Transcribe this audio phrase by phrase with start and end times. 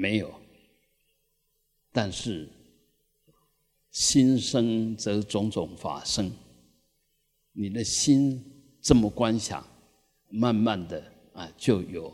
[0.00, 0.32] 没有。
[1.92, 2.48] 但是
[3.90, 6.32] 心生则种种法生，
[7.52, 8.42] 你的心
[8.80, 9.66] 这么观想，
[10.28, 12.12] 慢慢的啊，就有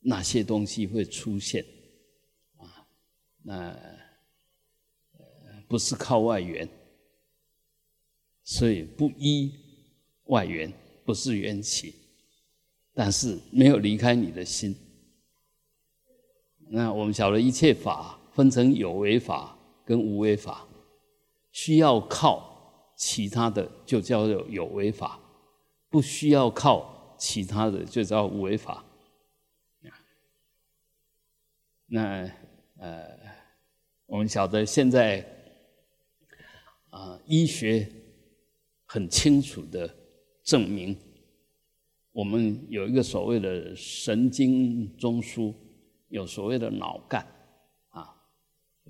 [0.00, 1.64] 那些东西会出现，
[2.56, 2.88] 啊，
[3.42, 3.78] 那
[5.68, 6.68] 不是靠外缘，
[8.42, 9.52] 所以不依
[10.24, 10.72] 外缘，
[11.04, 11.94] 不是缘起，
[12.94, 14.74] 但是没有离开你的心。
[16.72, 18.18] 那我们晓得一切法。
[18.32, 19.54] 分成有为法
[19.84, 20.66] 跟无为法，
[21.50, 25.20] 需要靠其他的就叫做有为法，
[25.90, 28.82] 不需要靠其他的就叫无为法。
[31.84, 32.26] 那
[32.78, 33.06] 呃，
[34.06, 35.22] 我们晓得现在
[36.88, 37.86] 啊，医学
[38.86, 39.94] 很清楚的
[40.42, 40.96] 证明，
[42.12, 45.54] 我们有一个所谓的神经中枢，
[46.12, 47.26] 有所谓的脑干。
[47.88, 48.14] 啊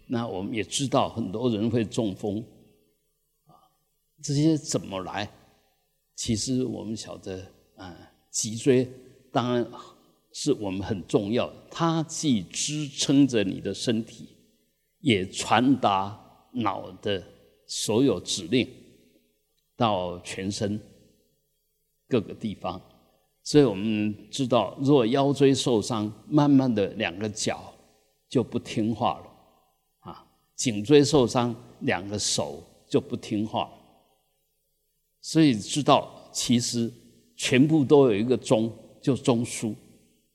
[0.09, 2.45] 那我们也知道很多人会中风，
[3.47, 3.55] 啊，
[4.23, 5.31] 这些怎么来？
[6.15, 7.97] 其实我们晓得，啊，
[8.31, 8.91] 脊椎
[9.31, 9.67] 当然
[10.33, 14.37] 是我们很重要，它既支撑着你的身体，
[14.99, 17.25] 也传达脑的
[17.67, 18.69] 所有指令
[19.77, 20.79] 到全身
[22.09, 22.81] 各个地方。
[23.45, 27.75] 所以我们知道，若腰椎受伤，慢慢的两个脚
[28.29, 30.11] 就不听话了。
[30.11, 33.69] 啊颈椎受伤，两个手就不听话，
[35.21, 36.93] 所以知道其实
[37.37, 39.75] 全部都有一个中，就中枢，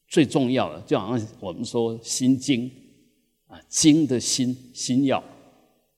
[0.09, 2.69] 最重要的就好像我们说心经
[3.47, 5.23] 啊，经的心心要，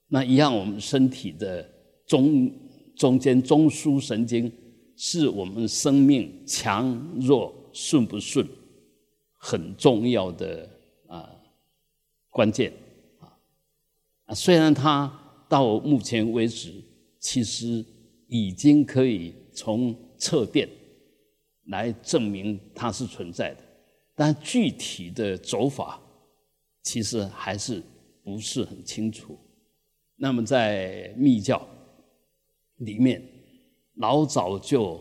[0.09, 1.67] 那一样我们身体的
[2.05, 2.51] 中
[2.95, 4.51] 中间中枢神经
[5.01, 8.45] 是我们生命强弱顺不顺
[9.31, 10.69] 很重要的
[11.07, 11.33] 啊
[12.29, 12.73] 关键
[14.25, 14.35] 啊。
[14.35, 15.09] 虽然它
[15.47, 16.83] 到目前为止，
[17.17, 17.83] 其实
[18.27, 20.67] 已经可以从测电
[21.67, 23.63] 来证明它是存在的，
[24.15, 25.97] 但具体的走法
[26.83, 27.81] 其实还是
[28.21, 29.39] 不是很清楚。
[30.17, 31.65] 那么在密教
[32.79, 33.23] 里面，
[33.99, 34.95] 老早就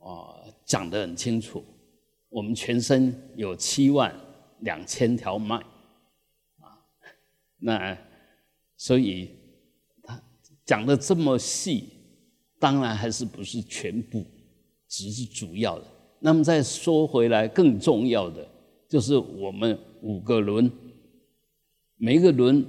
[0.00, 1.62] 啊讲得很清楚，
[2.28, 4.12] 我们全身有七万
[4.62, 5.56] 两千条脉
[6.58, 6.82] 啊，
[7.58, 7.96] 那。
[8.82, 9.28] 所以
[10.02, 10.18] 他
[10.64, 11.84] 讲的这么细，
[12.58, 14.24] 当然还是不是全部，
[14.88, 15.84] 只是主要的。
[16.18, 18.48] 那么再说回来，更重要的
[18.88, 20.72] 就是我们五个轮，
[21.96, 22.64] 每一个轮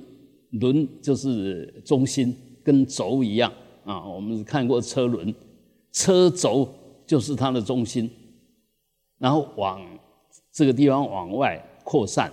[0.50, 3.50] 轮就是中心，跟轴一样
[3.86, 4.06] 啊。
[4.06, 5.34] 我们看过车轮，
[5.92, 6.68] 车轴
[7.06, 8.10] 就是它的中心，
[9.18, 9.82] 然后往
[10.52, 12.32] 这个地方往外扩散，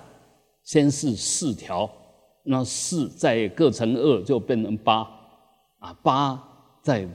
[0.63, 1.91] 先是四条。
[2.51, 5.07] 那四再各乘二就变成八，
[5.81, 6.43] 啊，八
[6.83, 7.07] 再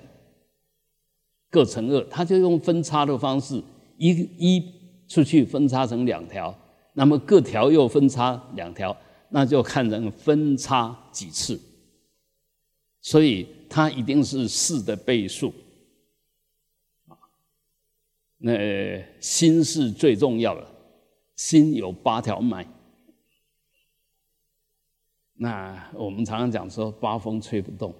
[1.49, 3.59] 各乘二，它就用分叉的方式，
[3.97, 4.73] 一一
[5.07, 6.55] 出去分叉成两条，
[6.93, 8.95] 那么各条又分叉两条，
[9.29, 11.59] 那就看成分叉几次，
[13.01, 15.51] 所以它一定是四的倍数，
[18.45, 20.67] 那心是最重要的，
[21.37, 22.67] 心有八条脉。
[25.35, 27.95] 那我们常常讲说八风吹不动，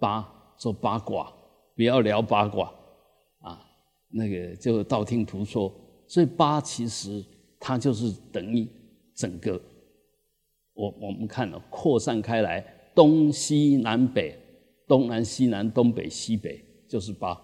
[0.00, 0.28] 八
[0.58, 1.32] 说八卦，
[1.76, 2.66] 不要聊八卦
[3.38, 3.64] 啊，
[4.08, 5.72] 那个就道听途说。
[6.08, 7.24] 所以八其实
[7.60, 8.68] 它就是等于
[9.14, 9.52] 整个，
[10.74, 12.60] 我我们看了扩散开来，
[12.92, 14.36] 东西南北，
[14.88, 17.40] 东南西南，东北西北，就是八，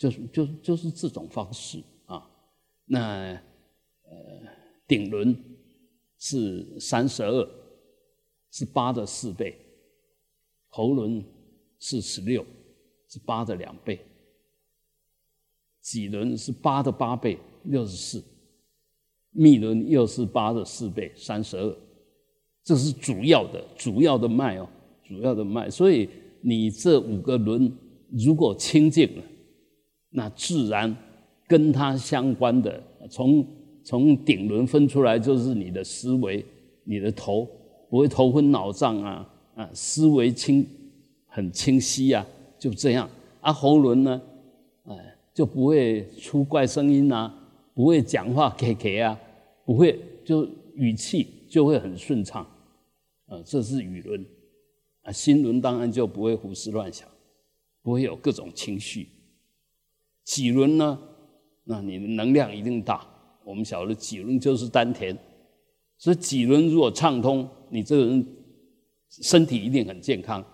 [0.00, 2.26] 就是就就是这种方式啊。
[2.86, 3.34] 那
[4.08, 4.12] 呃
[4.88, 5.36] 顶轮。
[6.22, 7.48] 是三十二，
[8.50, 9.54] 是八的四倍；
[10.68, 11.24] 喉轮
[11.78, 12.44] 是十六，
[13.08, 13.96] 是八的两倍；
[15.80, 18.22] 脊轮是八的八倍，六十四；
[19.30, 21.76] 密轮又是八的四倍，三十二。
[22.62, 24.68] 这是主要的，主要的脉哦，
[25.02, 25.70] 主要的脉。
[25.70, 26.06] 所以
[26.42, 27.74] 你这五个轮
[28.10, 29.24] 如果清净了，
[30.10, 30.94] 那自然
[31.48, 33.46] 跟它相关的从。
[33.82, 36.44] 从顶轮分出来就是你的思维，
[36.84, 37.48] 你的头
[37.88, 40.64] 不会头昏脑胀啊啊，思维清
[41.26, 42.24] 很清晰啊，
[42.58, 43.08] 就这样。
[43.40, 44.20] 啊，喉轮呢，
[44.84, 47.34] 哎，就不会出怪声音啊，
[47.74, 49.18] 不会讲话咳咳啊，
[49.64, 52.46] 不会就语气就会很顺畅，
[53.26, 54.24] 啊，这是语轮。
[55.02, 57.08] 啊，心轮当然就不会胡思乱想，
[57.82, 59.08] 不会有各种情绪。
[60.30, 60.96] 脊轮呢，
[61.64, 63.04] 那你的能量一定大。
[63.42, 65.18] 我们晓得，脊轮就是丹田，
[65.98, 68.24] 所以几轮如果畅通，你这个人
[69.08, 70.44] 身体一定很健康。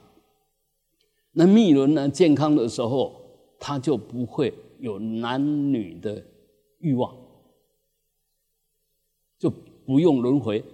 [1.32, 3.20] 那密轮呢，健康的时候，
[3.60, 6.24] 他就不会有男女的
[6.78, 7.14] 欲望，
[9.38, 10.64] 就不用轮回。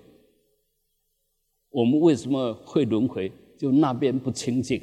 [1.71, 3.33] 我们为什么会轮回？
[3.59, 4.81] 就那边不清净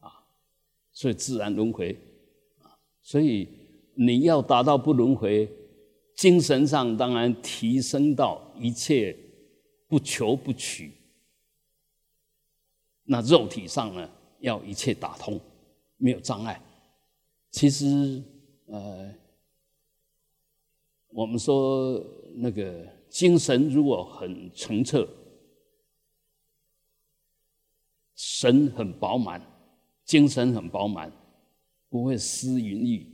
[0.00, 0.10] 啊，
[0.90, 1.96] 所以自然轮回。
[3.02, 3.48] 所以
[3.94, 5.50] 你要达到不轮回。
[6.16, 9.16] 精神上当然提升到一切
[9.88, 10.92] 不求不取，
[13.04, 14.10] 那肉体上呢，
[14.40, 15.40] 要一切打通，
[15.96, 16.60] 没有障碍。
[17.50, 18.22] 其实，
[18.66, 19.14] 呃，
[21.08, 22.04] 我们说
[22.34, 25.08] 那个精神如果很澄澈，
[28.14, 29.40] 神很饱满，
[30.04, 31.10] 精神很饱满，
[31.90, 33.06] 不会失云雨。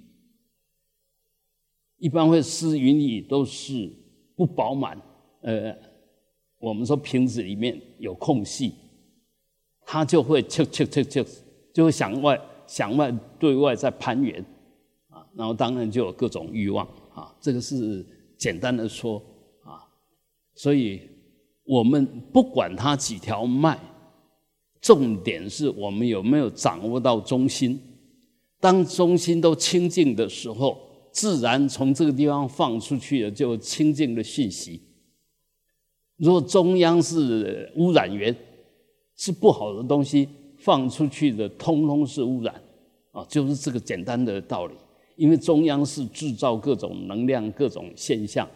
[1.99, 3.91] 一般会失云雨都是
[4.37, 5.01] 不饱满，
[5.41, 5.75] 呃，
[6.59, 8.75] 我们说瓶子里面有空隙，
[9.81, 11.25] 它就会就就就就
[11.73, 14.45] 就会向外向外对外在攀援，
[15.09, 18.05] 啊，然后当然就有各种欲望啊，这个是
[18.37, 19.17] 简单的说
[19.65, 19.81] 啊，
[20.55, 21.01] 所以
[21.65, 23.81] 我们不管它几条脉，
[24.83, 27.81] 重点是我们有没有掌握到中心，
[28.61, 30.83] 当中心都清净的时候。
[31.13, 34.83] 自然从这个地方放出去的就清净的讯息。
[36.19, 38.37] 如果中央是污染源，
[39.17, 42.55] 是不好的东西，放出去的通通是污染
[43.13, 44.75] 啊，就是这个简单的道理。
[45.17, 48.47] 因为中央是制造各种能量、各种现象、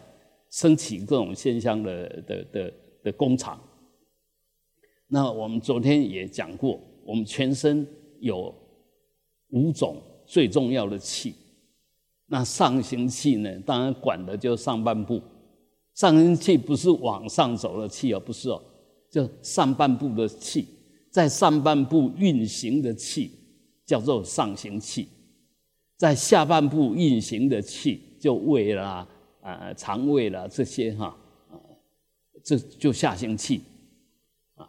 [0.51, 2.73] 升起各种现象的的的
[3.05, 3.59] 的工厂。
[5.07, 7.87] 那我们昨天也讲过，我们全身
[8.19, 8.53] 有
[9.51, 11.33] 五种最重要的气。
[12.27, 13.59] 那上行气呢？
[13.65, 15.21] 当然管的就是上半部。
[15.93, 18.61] 上行气不是往上走的气哦，不是哦，
[19.09, 20.65] 就上半部的气，
[21.09, 23.31] 在上半部运行的气
[23.85, 25.09] 叫做上行气，
[25.97, 29.05] 在下半部运行的气就胃啦、
[29.41, 31.07] 啊肠胃啦这些哈，
[31.49, 31.59] 啊
[32.41, 33.61] 这就下行气
[34.55, 34.65] 啊。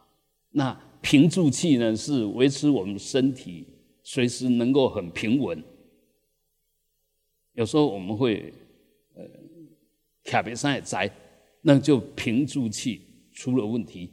[0.50, 3.64] 那平住气呢，是维持我们身体
[4.02, 5.62] 随时能够很平稳。
[7.54, 8.52] 有时候我们会，
[9.14, 9.22] 呃，
[10.24, 11.10] 卡别山也宅，
[11.60, 13.02] 那就平住气
[13.32, 14.10] 出了问题。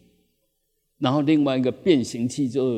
[0.98, 2.70] 然后另外一个变形器，就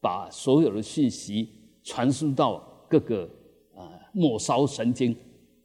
[0.00, 1.48] 把所有的信息
[1.82, 3.28] 传输到各个
[3.74, 5.14] 啊末梢神经，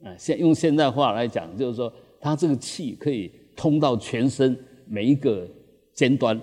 [0.04, 5.50] 啊，现用现代话来讲，就是说它这个气可以通到全身每一个
[5.94, 6.38] 尖端，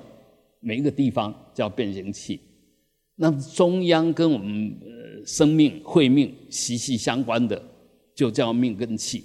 [0.61, 2.41] 每一个地方叫变形器。
[3.19, 4.97] 那中央跟我们。
[5.27, 7.61] 生命、会命息息相关的，
[8.15, 9.25] 就叫命根气。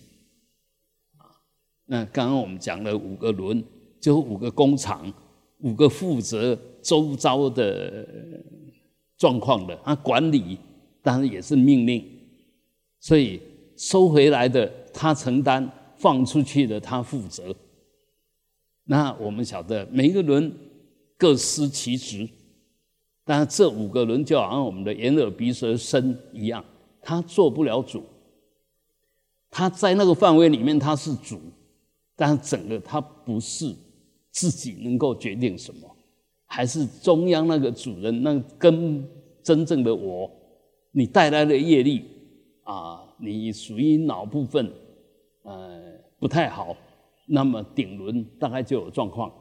[1.86, 3.64] 那刚刚我们讲了五个轮，
[4.02, 5.14] 就五个工厂，
[5.60, 8.06] 五个负责周遭的
[9.18, 10.58] 状况的，啊管理
[11.02, 12.04] 当然也是命令，
[13.00, 13.40] 所以
[13.78, 17.56] 收回来的他承担，放出去的他负责。
[18.84, 20.52] 那我们晓得，每一个轮
[21.18, 22.28] 各司其职。
[23.26, 26.64] 但是这五个轮就好像我们的眼耳鼻舌身一样，
[27.02, 28.04] 他做不了主。
[29.50, 31.40] 他在那个范围里面他是主，
[32.16, 33.74] 但是整个他不是
[34.32, 35.96] 自己能够决定什么，
[36.48, 39.08] 还是中央那个主人那跟
[39.42, 40.30] 真正的我，
[40.92, 42.04] 你带来的业力
[42.64, 44.70] 啊，你属于脑部分
[45.44, 46.76] 呃不太好，
[47.28, 49.32] 那么顶轮大概就有状况。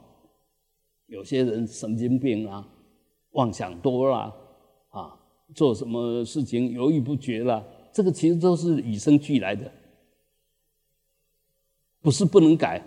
[1.07, 2.69] 有些人神经病啊。
[3.33, 4.33] 妄想多了
[4.89, 5.15] 啊，
[5.53, 9.71] 做什么事情犹豫不决了，这个其实都是与生俱来的，
[12.01, 12.81] 不是不能改，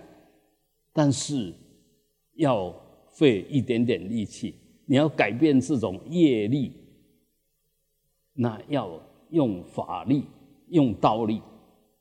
[0.92, 1.54] 但是
[2.34, 2.74] 要
[3.10, 4.54] 费一点点力气。
[4.88, 6.72] 你要改变这种业力，
[8.32, 9.00] 那要
[9.30, 10.24] 用法力、
[10.68, 11.42] 用道力，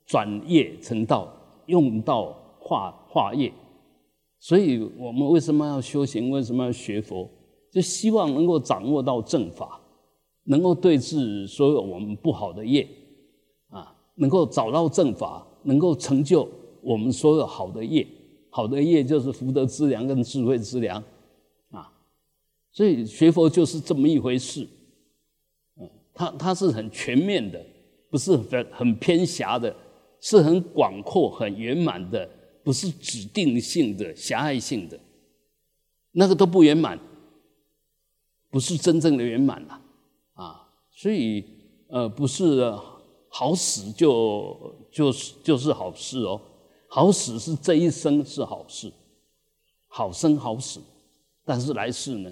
[0.06, 1.36] 转业成道，
[1.66, 3.52] 用道化化业。
[4.38, 6.30] 所以我们为什么要修行？
[6.30, 7.28] 为什么要学佛？
[7.76, 9.82] 就希望能够掌握到正法，
[10.46, 12.88] 能够对治所有我们不好的业，
[13.68, 16.50] 啊，能够找到正法，能够成就
[16.82, 18.08] 我们所有好的业。
[18.50, 21.04] 好的业就是福德之粮跟智慧之粮，
[21.72, 21.92] 啊，
[22.72, 24.66] 所以学佛就是这么一回事。
[25.78, 27.62] 嗯，它它是很全面的，
[28.10, 29.76] 不是很很偏狭的，
[30.22, 32.26] 是很广阔、很圆满的，
[32.64, 34.98] 不是指定性的、狭隘性的，
[36.14, 36.98] 那个都不圆满。
[38.50, 39.82] 不是真正的圆满了，
[40.34, 41.44] 啊，所以
[41.90, 42.74] 呃，不是
[43.30, 46.40] 好死就就是就是好事哦，
[46.88, 48.92] 好死是这一生是好事，
[49.88, 50.80] 好生好死，
[51.44, 52.32] 但是来世呢，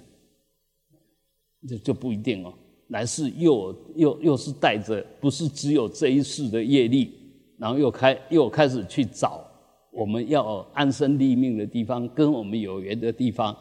[1.67, 2.53] 就就不一定哦。
[2.89, 7.13] 来世又又又是带着不是只有这一世的业力，
[7.57, 9.45] 然后又开又开始去找
[9.91, 13.55] 我们要安身立命的地方，跟我们有缘的地方。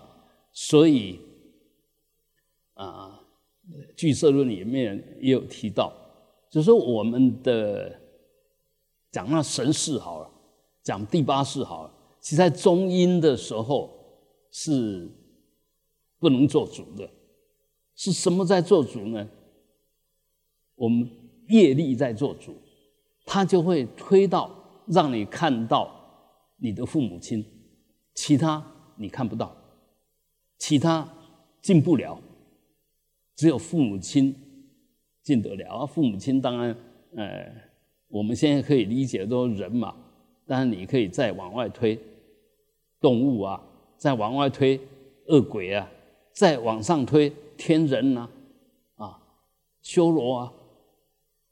[0.52, 1.18] 所以
[2.82, 3.20] 啊，
[3.94, 5.92] 《聚色论》里面也有提到，
[6.50, 8.00] 就是说我们的
[9.10, 10.30] 讲那神事好了，
[10.82, 13.90] 讲第八世好了，其实在中阴的时候
[14.50, 15.08] 是
[16.18, 17.08] 不能做主的。
[17.94, 19.28] 是什么在做主呢？
[20.74, 21.08] 我们
[21.48, 22.56] 业力在做主，
[23.26, 24.50] 他就会推到
[24.86, 25.88] 让你看到
[26.56, 27.44] 你的父母亲，
[28.14, 28.64] 其他
[28.96, 29.54] 你看不到，
[30.58, 31.06] 其他
[31.60, 32.18] 进不了，
[33.42, 34.32] 只有父母亲
[35.20, 35.84] 进得了啊。
[35.84, 36.76] 父母亲当然，
[37.16, 37.52] 呃，
[38.06, 39.92] 我们现在可以理解都人嘛，
[40.46, 41.98] 当然你可以再往外推，
[43.00, 43.60] 动物啊，
[43.96, 44.80] 再往外推
[45.26, 45.90] 恶鬼啊，
[46.32, 47.32] 再往上推。
[47.56, 48.28] 天人呐，
[48.94, 49.20] 啊，
[49.82, 50.52] 修罗啊，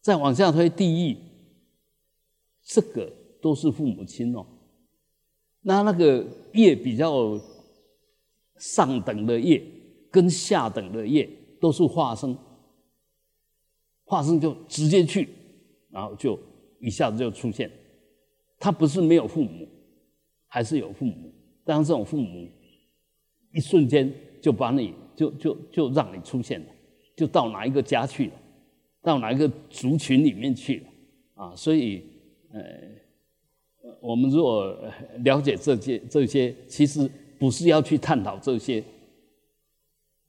[0.00, 1.16] 再往下推地狱，
[2.62, 4.46] 这个都是父母亲哦。
[5.60, 7.36] 那那个业比较
[8.58, 9.60] 上等的业，
[10.08, 11.28] 跟下等的业
[11.60, 12.36] 都是化生，
[14.04, 15.28] 化生就直接去，
[15.90, 16.38] 然后就
[16.80, 17.70] 一下子就出现。
[18.58, 19.68] 他不是没有父母，
[20.46, 21.32] 还是有父母，
[21.64, 22.48] 但是这种父母
[23.52, 24.94] 一瞬间就把你。
[25.16, 26.66] 就就就让你出现了，
[27.14, 28.32] 就到哪一个家去了，
[29.02, 30.86] 到哪一个族群里面去了
[31.34, 31.54] 啊！
[31.54, 32.02] 所以，
[32.50, 32.62] 呃，
[34.00, 34.74] 我们如果
[35.18, 37.06] 了解这些这些，其实
[37.38, 38.82] 不是要去探讨这些，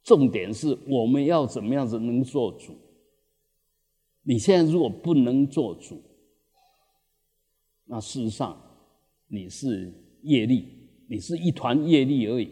[0.04, 2.76] 重点是我们要怎么样子能做主。
[4.24, 6.02] 你现在如果不能做主，
[7.86, 8.60] 那事实上
[9.28, 9.92] 你是
[10.24, 10.68] 业力，
[11.10, 12.50] 你是一团业力而已。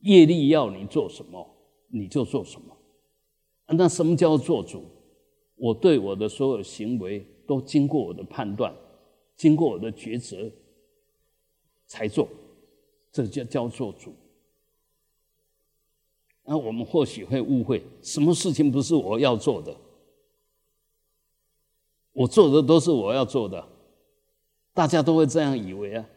[0.00, 1.44] 业力要你做什么？
[1.90, 2.76] 你就做什么？
[3.68, 4.84] 那什么叫做主？
[5.56, 8.72] 我对我的所有行为都经过我的判断，
[9.36, 10.50] 经过我的抉择
[11.86, 12.28] 才做，
[13.10, 14.14] 这叫叫做主。
[16.50, 19.76] 那我们或许会误会，什么事情不是我要做的？
[22.14, 23.62] 我做的都是我要做的，
[24.72, 26.08] 大家都会这样以为啊。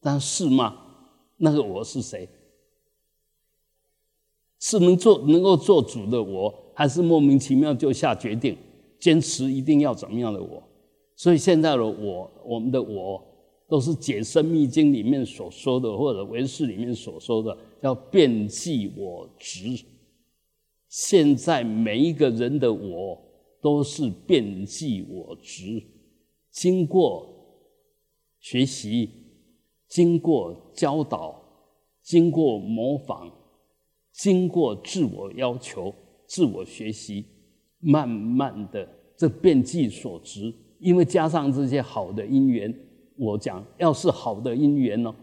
[0.00, 0.74] 但是吗？
[1.36, 2.26] 那个我是谁？
[4.58, 8.56] 是能做能够做主的我，还是莫名其妙就下决定，
[8.98, 10.62] 坚持一定要怎么样的我？
[11.14, 13.22] 所以现在的我，我们的我，
[13.68, 19.84] 都是《解生密经》里面所说的，或者《唯识》里面所说的，叫遍计我执。
[20.88, 23.20] 现在每一个人的我，
[23.60, 25.82] 都是遍计我执，
[26.50, 27.28] 经过
[28.40, 29.10] 学习，
[29.86, 31.40] 经过教导，
[32.02, 33.30] 经过模仿。
[34.10, 35.94] 经过自我要求、
[36.26, 37.24] 自我学习，
[37.78, 42.74] 慢慢的这变计所执，因为加上这些好的因缘，
[43.18, 45.14] 我讲要是好的因缘呢，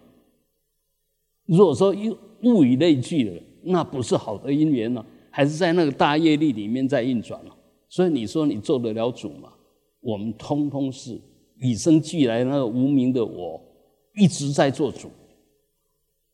[1.46, 1.96] 如果说
[2.44, 7.56] 物以类聚了，那不是好的因缘呢，还是在那个大业力里面在运转了。
[7.88, 9.54] 所以你说你做得了主吗？
[10.02, 11.20] 我们通通是
[11.58, 13.60] 与生俱来那个无名的我，
[14.16, 15.10] 一直在做主。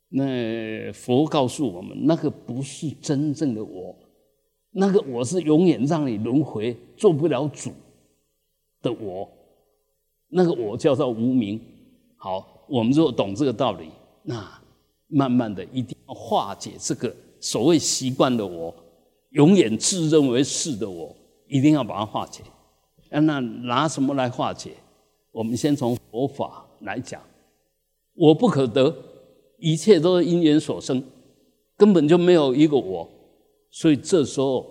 [0.10, 3.96] 那佛告诉我们，那个不是真正的我，
[4.72, 7.72] 那个我是永远让你轮回做不了主
[8.82, 9.30] 的我，
[10.32, 11.60] 那个我叫做无名。
[12.18, 13.90] 好，我们如果懂这个道理，
[14.24, 14.44] 那
[15.08, 18.74] 慢慢的一定要化解这个所谓习惯的我，
[19.32, 21.16] 永远自认为是的我，
[21.48, 22.42] 一定要把它化解。
[23.10, 24.72] 那拿什么来化解？
[25.32, 27.22] 我们先从佛法来讲，
[28.16, 28.94] 我不可得。
[29.64, 31.04] 一切都是因缘所生，
[31.78, 33.08] 根本就没有一个我，
[33.70, 34.66] 所以这时候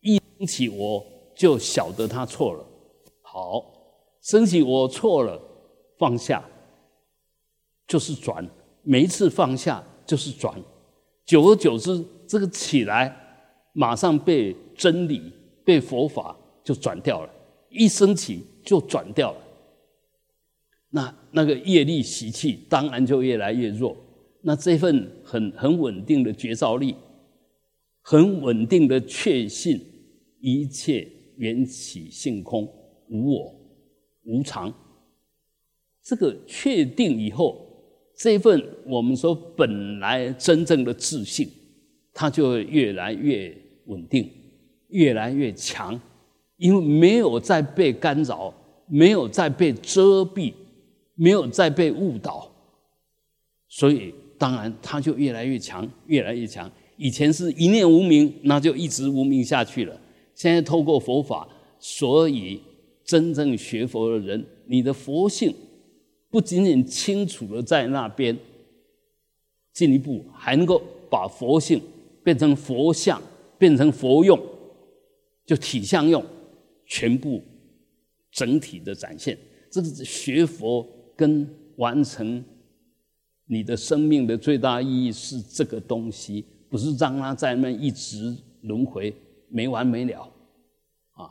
[0.00, 1.04] 一升起我
[1.34, 2.64] 就晓得他错了。
[3.22, 3.64] 好，
[4.26, 5.40] 升起我错了，
[5.98, 6.44] 放下
[7.86, 8.44] 就是转，
[8.82, 10.60] 每一次放下就是转，
[11.24, 13.16] 久而久之，这个起来
[13.72, 15.32] 马上被真理、
[15.64, 17.30] 被佛法就转掉了，
[17.70, 19.38] 一升起就转掉了。
[20.90, 23.96] 那那个业力习气当然就越来越弱。
[24.42, 26.96] 那这份很很稳定的觉照力，
[28.02, 29.80] 很稳定的确信
[30.40, 32.64] 一切缘起性空
[33.08, 33.54] 无我
[34.26, 34.72] 无常，
[36.02, 37.66] 这个确定以后，
[38.16, 41.48] 这份我们说本来真正的自信，
[42.12, 43.56] 它就会越来越
[43.86, 44.30] 稳定，
[44.88, 45.98] 越来越强，
[46.56, 48.52] 因为没有再被干扰，
[48.86, 50.52] 没有再被遮蔽。
[51.18, 52.46] 没有再被误导，
[53.68, 56.70] 所以当然它就越来越强，越来越强。
[56.98, 59.98] 以前是一念无明，那就一直无明下去了。
[60.34, 62.60] 现在透过佛法，所以
[63.06, 65.54] 真正学佛的人，你的佛性
[66.28, 68.36] 不仅仅清楚的在那边，
[69.72, 71.80] 进一步还能够把佛性
[72.22, 73.22] 变成佛像，
[73.56, 74.38] 变成佛用，
[75.46, 76.22] 就体相用，
[76.84, 77.40] 全部
[78.30, 79.38] 整体的展现。
[79.70, 80.86] 这个学佛
[81.16, 82.44] 跟完成
[83.46, 86.44] 你的生命的最大意义是这个东西。
[86.68, 89.14] 不是让它在那一直轮回
[89.48, 90.28] 没完没了，
[91.12, 91.30] 啊，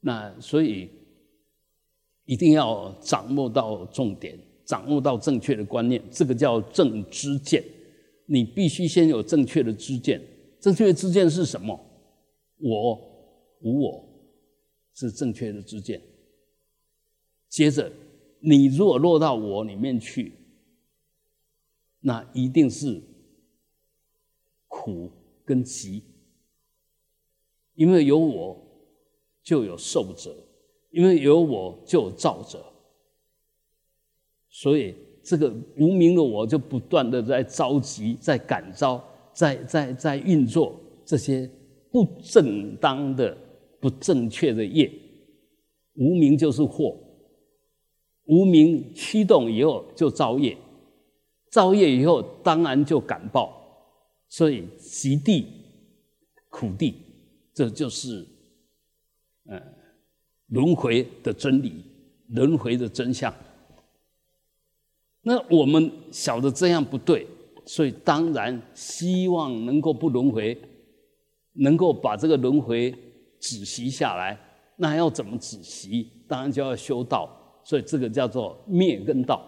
[0.00, 0.88] 那所以
[2.26, 7.64] 一定要掌握到重点，掌握到正确的观念，这个叫正知见。
[8.26, 10.20] 你必须先有正确的知见，
[10.60, 11.74] 正确的知见是什么？
[12.58, 12.94] 我
[13.62, 14.04] 无我，
[14.94, 16.00] 是正确的知见。
[17.48, 17.90] 接着，
[18.40, 20.32] 你如果落到我里面去，
[22.00, 23.02] 那一定是。
[24.68, 25.10] 苦
[25.42, 26.02] 跟急，
[27.74, 28.56] 因为有我
[29.42, 30.36] 就有受者，
[30.96, 32.64] 因为有我就有造者，
[34.48, 40.74] 所以这个无名的我就不断的在召集、在感召、在在在运作
[41.04, 41.46] 这些
[41.92, 43.36] 不正当的、
[43.78, 44.90] 不正确的业。
[45.96, 46.96] 无名就是祸，
[48.24, 50.56] 无名驱动以后就造业，
[51.50, 53.52] 造业以后当然就感报。
[54.30, 55.46] 所以，极地、
[56.48, 56.94] 苦地，
[57.52, 58.26] 这就是
[59.50, 59.62] 嗯
[60.48, 61.84] 轮回的真理，
[62.28, 63.32] 轮回的真相。
[65.22, 67.26] 那我们晓得这样不对，
[67.64, 70.56] 所以当然希望能够不轮回，
[71.54, 72.94] 能够把这个轮回
[73.40, 74.38] 止息下来。
[74.76, 76.10] 那要怎么止息？
[76.28, 77.28] 当然就要修道。
[77.64, 79.44] 所以这个叫做灭根道。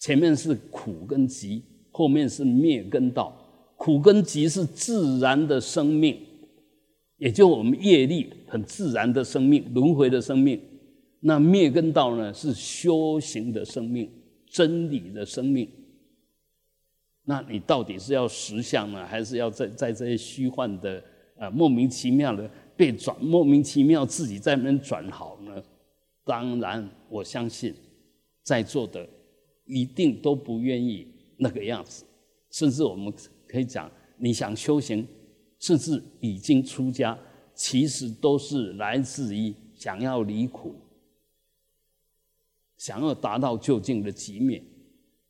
[0.00, 3.32] 前面是苦跟集，后面是灭根道。
[3.76, 6.18] 苦跟集是自然的生命，
[7.18, 10.60] 也就我们业力很自然的生命，轮回的生命。
[11.20, 14.10] 那灭根道呢，是修行的生命，
[14.48, 15.68] 真理的生命。
[17.24, 21.02] 那你到底是要实相呢，还是要在在这些虚幻的
[21.36, 25.62] 啊莫名其妙的被转，莫名其妙自己在那边转好呢？
[26.24, 27.74] 当然，我相信
[28.42, 29.06] 在座的
[29.66, 32.04] 一定都不愿意那个样子，
[32.50, 33.12] 甚至我们。
[33.50, 35.08] 可以讲，你想修行，
[35.58, 37.18] 甚至已经出家，
[37.54, 40.74] 其实都是来自于想要离苦，
[42.76, 44.62] 想要达到究竟的极灭。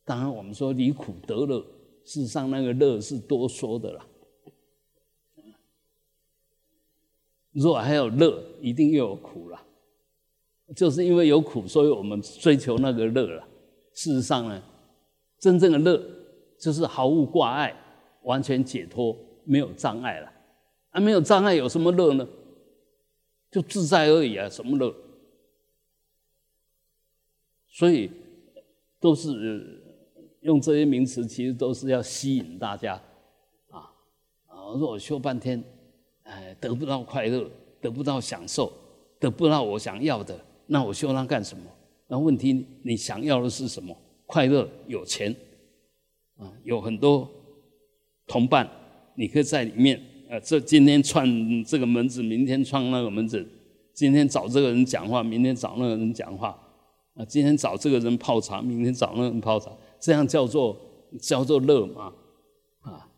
[0.05, 1.61] 当然，我们说离苦得乐，
[2.05, 4.07] 事实上那个乐是多说的啦。
[7.53, 9.61] 如果还有乐，一定又有苦了。
[10.77, 13.49] 就是因为有苦，所以我们追求那个乐了。
[13.95, 14.63] 事实上呢，
[15.39, 16.03] 真正的乐
[16.59, 17.75] 就是毫无挂碍。
[18.25, 19.17] 完全解脱，
[19.49, 20.31] 没有障碍了，
[20.91, 22.29] 啊，没有障碍有什么乐呢？
[23.51, 24.95] 就自在而已啊，什么乐？
[27.67, 28.11] 所以
[29.01, 29.83] 都是
[30.43, 33.01] 用这些名词，其实都是要吸引大家
[33.71, 33.89] 啊
[34.49, 34.69] 啊！
[34.75, 35.65] 如果修半天，
[36.25, 38.71] 哎，得不到快乐，得不到享受，
[39.19, 41.65] 得不到我想要的，那我修它干什么？
[42.07, 43.97] 那问题你想要的是什么？
[44.27, 45.35] 快乐、有钱
[46.37, 47.27] 啊，有很多。
[48.31, 48.71] 同伴，
[49.19, 50.01] 你可以在里面，
[50.31, 51.27] 呃，这今天串
[51.65, 53.45] 这个门子，明天串那个门子，
[53.93, 56.57] 今天找这个人讲话，明天找那个人讲话，
[57.15, 60.81] 啊，今天找这个人泡茶，明天找那个人泡茶，这样叫做
[61.21, 62.13] 叫做乐吗？
[62.83, 63.11] 啊，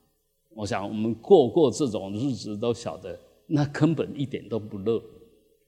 [0.56, 4.96] 我想我们过过这种日子都晓得，那根本一点都不乐，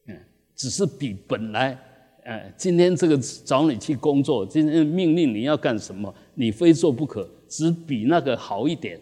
[0.09, 0.16] 嗯，
[0.57, 1.79] 只是比本来，
[2.25, 8.99] 呃，今天这个找你去工作，今天命令你要干什么，你非做不可，只比那个好一点。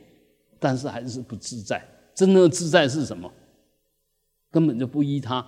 [0.60, 3.32] 但是还是不自在，真正的自在是什么？
[4.50, 5.44] 根本就不依他，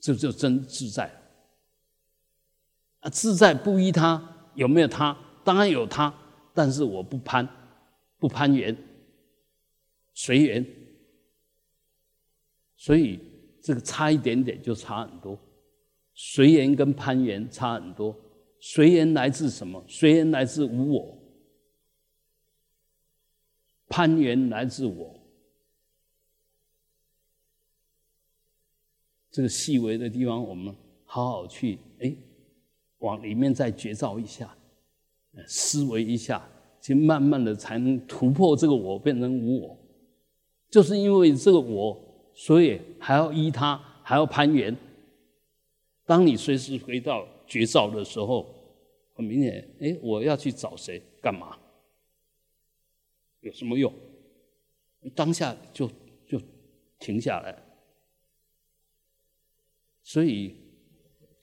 [0.00, 1.10] 这就真自在。
[3.00, 5.16] 啊，自在不依他，有没有他？
[5.44, 6.12] 当然有他，
[6.52, 7.48] 但是我不攀，
[8.18, 8.76] 不攀缘，
[10.12, 10.66] 随缘。
[12.76, 13.20] 所以
[13.62, 15.38] 这个差一点点就差很多，
[16.14, 18.14] 随缘跟攀缘差很多。
[18.58, 19.84] 随缘来自什么？
[19.86, 21.15] 随缘来自无我。
[23.88, 25.14] 攀缘来自我，
[29.30, 32.14] 这个细微的地方，我们好好去哎，
[32.98, 34.56] 往里面再觉照一下，
[35.46, 36.46] 思维一下，
[36.80, 39.78] 其实慢慢的才能突破这个我，变成无我。
[40.70, 41.96] 就是因为这个我，
[42.34, 44.76] 所以还要依他，还要攀缘。
[46.04, 48.46] 当你随时回到绝招的时候，
[49.14, 51.56] 很明显，哎，我要去找谁干嘛？
[53.46, 53.92] 有什么用？
[55.14, 55.88] 当下就
[56.26, 56.40] 就
[56.98, 57.56] 停下来。
[60.02, 60.52] 所以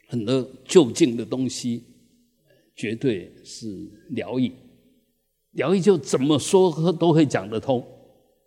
[0.09, 1.85] 很多就近的东西，
[2.75, 4.51] 绝对是疗愈。
[5.51, 7.85] 疗愈就怎么说都会讲得通。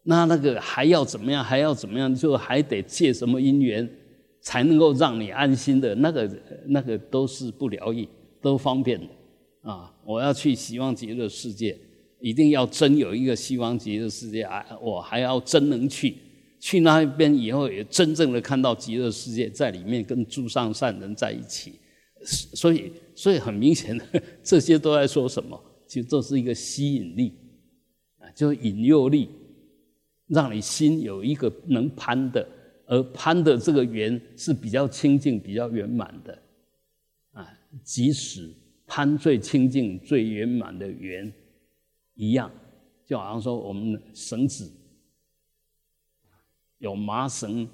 [0.03, 1.43] 那那个还要怎么样？
[1.43, 2.15] 还要怎么样？
[2.15, 3.89] 就还得借什么因缘，
[4.43, 5.95] 才能够让你安心的？
[5.95, 8.07] 那个那个都是不疗愈，
[8.43, 9.09] 都方便的
[9.63, 9.95] 啊！
[10.05, 11.79] 我要去希望极乐世界，
[12.21, 14.65] 一定要真有一个西方极乐世界啊！
[14.81, 16.17] 我还要真能去，
[16.59, 21.79] 去那边以后也真正的看到极乐世界，在里面跟诸上善人在一起。
[22.25, 24.05] 所以，所以很明显的，
[24.43, 25.61] 这些都在说什么？
[25.87, 27.33] 其实这是一个吸引力
[28.19, 29.29] 啊，就是引诱力。
[30.29, 32.45] 让你心有一个能攀的，
[32.87, 36.37] 而攀的这个缘是比较清净、比较圆满的，
[37.31, 37.49] 啊，
[37.85, 38.53] 即使
[38.89, 41.33] 攀最清净、最圆满的缘
[42.17, 42.51] 一样，
[43.05, 44.69] 就好像说我们绳子
[46.79, 47.69] 有麻绳，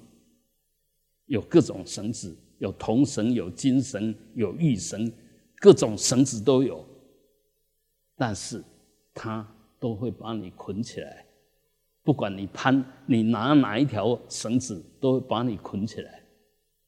[1.25, 5.11] 有各种绳子，有铜绳、有金绳、有玉绳，
[5.55, 6.85] 各种绳子都有，
[8.15, 8.63] 但是
[9.13, 9.47] 它
[9.79, 11.25] 都会把你捆起来。
[12.03, 16.21] 不管你攀，你拿哪一条绳子，都会把你捆起来，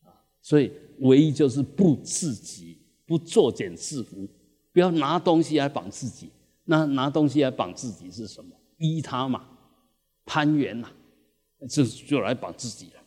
[0.04, 0.12] 啊！
[0.42, 4.28] 所以唯一就是不自己，不作茧自缚，
[4.74, 6.30] 不要拿东西来绑自己。
[6.66, 8.52] 那拿东西来绑自己是什么？
[8.78, 9.46] 依他嘛，
[10.26, 10.90] 攀缘呐，
[11.70, 13.02] 这就来绑自己了。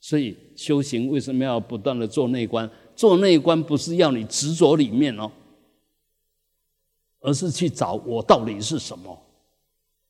[0.00, 2.68] 所以修行为什么要不断的做内观？
[2.96, 5.30] 做内观不是要你执着里面哦，
[7.20, 9.16] 而是去找我到底是什么。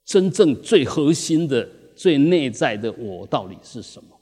[0.05, 4.19] 真正最核心的、最内在的我到底是什么？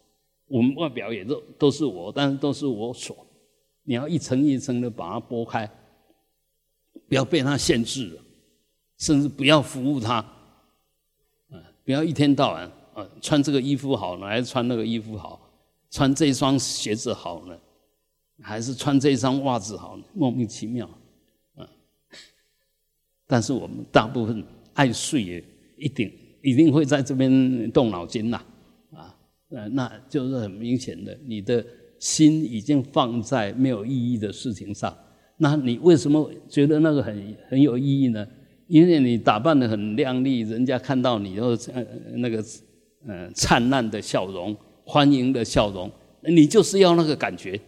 [0.46, 3.16] 我们外表也都都是我，但是都是我所。
[3.84, 5.70] 你要一层一层的把它剥开，
[7.08, 8.22] 不要被它限制了，
[9.00, 10.18] 甚至不要服务他。
[11.50, 15.50] 啊，不要一天到晚啊，穿这个衣服好呢，还是穿那个衣服好？
[15.90, 17.58] 穿这双鞋子好呢，
[18.40, 20.04] 还是穿这双袜子好呢？
[20.14, 20.88] 莫名其妙，
[21.56, 21.66] 啊！
[23.26, 25.44] 但是我们大部分爱睡也。
[25.82, 28.42] 一定一定会在这边动脑筋呐，
[28.92, 29.16] 啊，
[29.48, 31.64] 那，那就是很明显的，你的
[31.98, 34.94] 心已经放在没有意义的事情上。
[35.38, 38.26] 那你为什么觉得那个很很有意义呢？
[38.70, 41.84] 因为你打扮的很靓丽，人家看到你后呃
[42.18, 42.42] 那个
[43.04, 45.90] 呃灿烂的笑容，欢迎的笑容，
[46.22, 47.60] 你就是要那个感觉，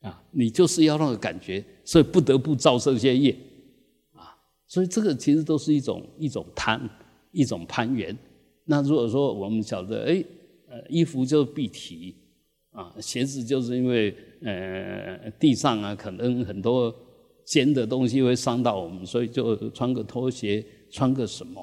[0.00, 3.36] 啊，你就是要那个感觉，所以不得不造这些业。
[4.66, 6.80] 所以这个其实都是一种一种贪，
[7.30, 8.16] 一种攀缘。
[8.64, 10.24] 那如果说我们晓得，哎，
[10.70, 12.16] 呃，衣服就是蔽体
[12.70, 16.94] 啊，鞋子就是因为呃地上啊可能很多
[17.44, 21.60] 尖的东西会伤到我们，所以就穿个拖鞋，穿个什么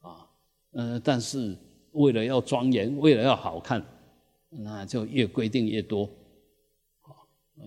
[0.00, 0.26] 啊？
[0.72, 1.56] 呃，但是
[1.92, 3.84] 为了要庄严，为了要好看，
[4.50, 6.08] 那就越规定越多，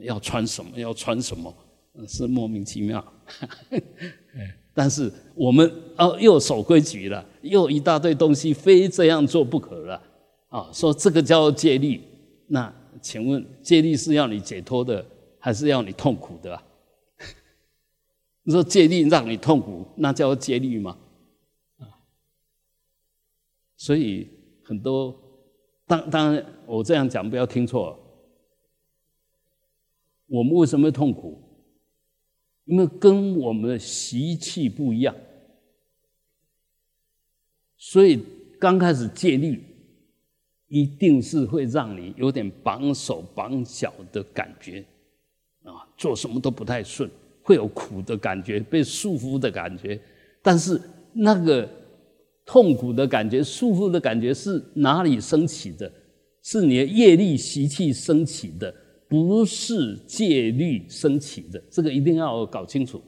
[0.02, 1.54] 要穿什么要穿什么，
[2.08, 3.04] 是莫名其妙。
[4.74, 10.02] 但是我们哦又守规矩了，又一大堆东西非这样做不可了
[10.50, 10.70] 啊！
[10.72, 12.00] 说这个叫戒律，
[12.46, 15.04] 那请问戒律是要你解脱的，
[15.40, 16.62] 还是要你痛苦的？
[18.48, 20.98] 你说戒律让你痛苦，那叫戒律吗？
[21.80, 22.00] 啊！
[23.76, 24.26] 所以
[24.64, 25.14] 很多
[25.86, 28.00] 当当然我这样讲不要听错，
[30.28, 31.42] 我们为什么痛苦？
[32.64, 35.14] 因为跟我们的习气不一样，
[37.76, 38.24] 所以
[38.58, 39.62] 刚开始戒律，
[40.70, 44.86] 一定是会让你有点绑手绑脚的感觉，
[45.64, 47.12] 啊，做什么都不太顺，
[47.48, 49.98] 会有苦的感觉，被束缚的感觉。
[50.42, 50.78] 但是
[51.14, 51.66] 那个
[52.46, 55.90] 痛苦的感觉、束缚的感觉是哪里升起的？
[56.44, 58.74] 是你的业力习气升起的。
[59.10, 63.02] 不是戒律升起的，这个一定要搞清楚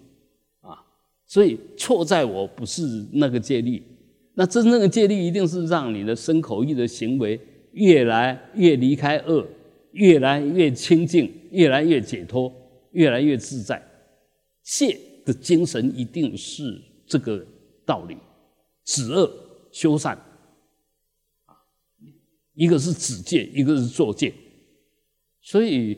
[0.62, 0.80] 啊！
[1.26, 3.84] 所以错在我不是那个戒律，
[4.34, 7.38] 那真正的戒律一定是让你的身口意的行为
[7.74, 9.46] 越来越离开恶，
[9.92, 12.50] 越来越清净，越来越解脱，
[12.92, 13.84] 越来越自在。
[14.78, 17.44] 戒的精神一定是这个
[17.86, 18.16] 道理：
[18.86, 19.32] 止恶
[19.72, 20.16] 修善
[21.46, 21.58] 啊，
[22.54, 24.32] 一个是止戒，一个是作戒。
[25.42, 25.98] 所以，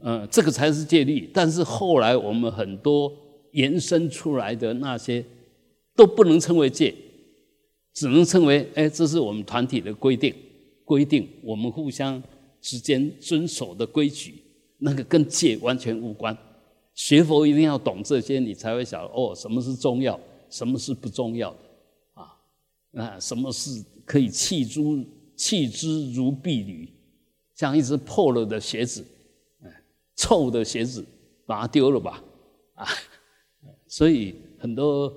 [0.00, 1.30] 呃，这个才是戒律。
[1.32, 3.12] 但是后来我们很多
[3.52, 5.24] 延伸出来的那些，
[5.94, 6.92] 都不能称为戒，
[7.94, 10.34] 只能称为哎，这是我们团体的规定，
[10.84, 12.20] 规定我们互相
[12.60, 14.42] 之间遵守的规矩。
[14.78, 16.36] 那个跟戒完全无关。
[16.98, 20.18] 学佛一定要懂这些，你才会晓得哦，什么是重要，
[20.50, 21.58] 什么是不重要的
[22.14, 22.34] 啊？
[22.90, 24.98] 那什么是可以弃诸
[25.36, 26.92] 弃之如敝履，
[27.54, 29.06] 像一只破了的鞋子，
[30.16, 31.06] 臭的鞋子，
[31.46, 32.20] 把它丢了吧
[32.74, 32.84] 啊！
[33.86, 35.14] 所以很多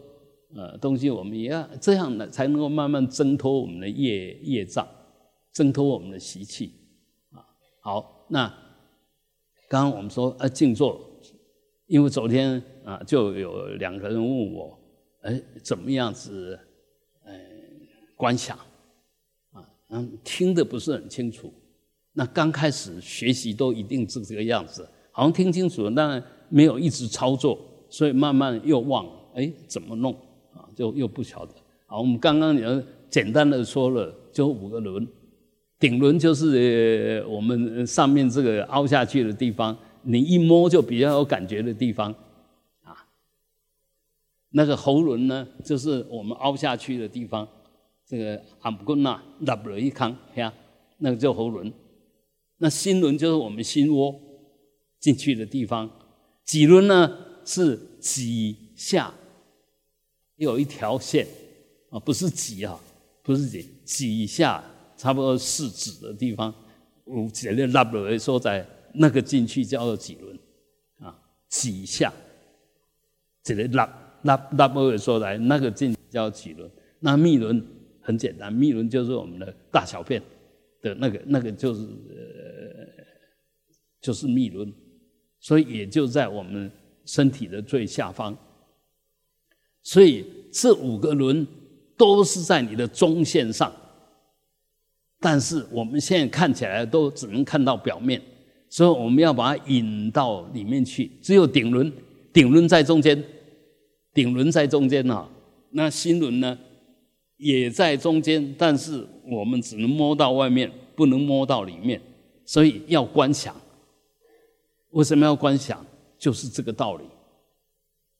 [0.53, 4.87] 呃东西，我们也要这样呢，才能够慢慢挣脱我们的业业障，
[5.51, 6.75] 挣脱我们的习气
[7.31, 7.41] 啊。
[7.79, 8.47] 好，那
[9.67, 11.09] 刚刚我们说呃静坐，
[11.91, 14.79] 因为昨天啊就有两个人问我，
[15.23, 16.57] 哎怎么样子，
[17.25, 17.33] 呃
[18.15, 18.57] 观想
[19.51, 21.53] 啊，嗯听的不是很清楚。
[22.13, 27.59] 那刚开始学习都一定是这个样子，好像听清楚了，但没有一直操作。
[27.89, 30.13] 所以慢慢又忘了，哎，怎么弄
[30.53, 30.63] 啊？
[30.73, 31.53] 就又不晓得。
[31.87, 35.05] 好，我们刚刚也简单的说了，就五个轮，
[35.77, 42.13] 顶轮就是我们上面这个凹下去的地方，你一摸就比较有感觉的地方，
[42.83, 43.07] 啊，
[44.49, 47.47] 那个喉轮呢，就是我们凹下去的地方，
[48.05, 50.53] 这个阿姆棍呐，拉不了一康，呀，
[50.97, 51.71] 那个叫喉轮。
[52.57, 54.19] 那心轮就是我们心窝
[54.99, 55.89] 进去的地方，
[56.43, 57.17] 脊轮呢？
[57.43, 59.11] 是脊下
[60.35, 61.25] 有一条线
[61.89, 62.79] 啊，不是脊啊，
[63.23, 64.63] 不是脊，脊下
[64.95, 66.53] 差不多四指的地方，
[67.03, 70.39] 我简略拉不来说在那个进去叫做脊轮
[70.99, 72.13] 啊，几下，
[73.43, 77.63] 这个拉拉拉不来说来那个进叫脊轮，那密轮
[78.01, 80.21] 很简单，密轮就是我们的大小便
[80.81, 83.03] 的那个那个就是呃
[84.01, 84.73] 就是密轮，
[85.39, 86.71] 所以也就在我们。
[87.03, 88.37] 身体的最下方，
[89.81, 90.23] 所以
[90.53, 91.45] 这五个轮
[91.97, 93.73] 都是在你的中线上，
[95.19, 98.21] 但是我们现在看起来都只能看到表面，
[98.71, 101.11] 所以我们要把它引到里面去。
[101.21, 101.91] 只有顶轮，
[102.31, 103.21] 顶轮在中间，
[104.13, 105.29] 顶轮在中间啊，
[105.71, 106.57] 那心轮呢
[107.35, 112.01] 也在中间，但是我们只能摸到外面，不能摸到里面，
[112.45, 113.53] 所以要观想。
[114.91, 115.85] 为什么要观想？
[116.17, 117.03] 就是这个道理，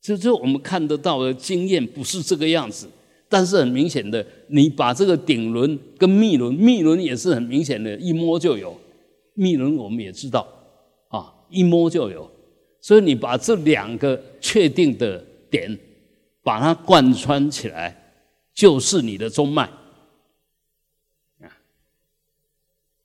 [0.02, 2.90] 就就我们看得到的经验不是这个样子，
[3.30, 8.76] 但是很明显的，你把这个顶轮跟密轮，密轮也是很明显的，一摸就有，
[9.34, 10.48] 密轮我们也知道，
[11.08, 12.30] 啊，一摸就有，
[12.80, 15.80] 所以你把这两个确定的点，
[16.44, 18.14] 把它贯穿起来，
[18.54, 19.64] 就是你的中脉，
[21.40, 21.48] 啊，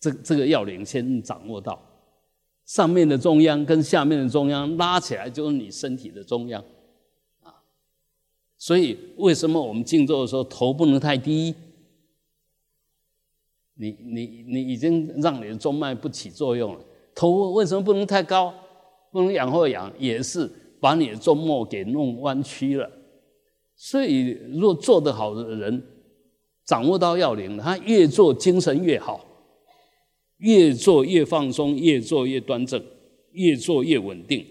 [0.00, 1.80] 这这个要领先掌握到。
[2.64, 6.60] 上面的中央跟下面的中央拉起来，就是你身体的中央，
[7.44, 7.54] 啊，
[8.58, 11.54] 所以为什么我们静坐的时候头不能太低？
[13.76, 16.80] 你你你已经让你的中脉不起作用了。
[17.14, 18.52] 头为什么不能太高？
[19.12, 22.90] 不能仰后仰，也是把你的中脉给弄弯曲了。
[23.74, 25.82] 所以，若做得好的人，
[26.64, 29.24] 掌握到要领，他越做精神越好。
[30.38, 32.82] 越做越放松，越做越端正，
[33.32, 34.44] 越做越稳定，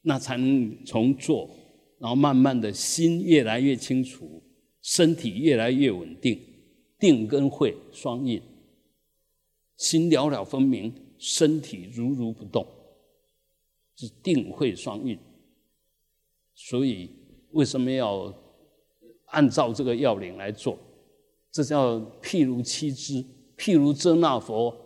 [0.00, 1.50] 那才能从做，
[1.98, 4.42] 然后慢慢的心越来越清楚，
[4.80, 6.40] 身体越来越稳定，
[6.98, 8.40] 定跟会双印，
[9.78, 12.66] 心了了分明，身体如如不动，
[13.96, 15.18] 是定慧双运。
[16.54, 17.10] 所以
[17.52, 18.30] 为什么要
[19.28, 20.78] 按照这个要领来做？
[21.50, 23.24] 这叫譬如七支，
[23.56, 24.76] 譬如遮那佛。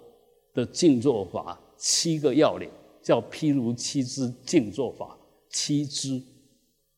[0.54, 2.68] 的静坐法七个要领，
[3.02, 6.22] 叫譬如七支静坐法，七支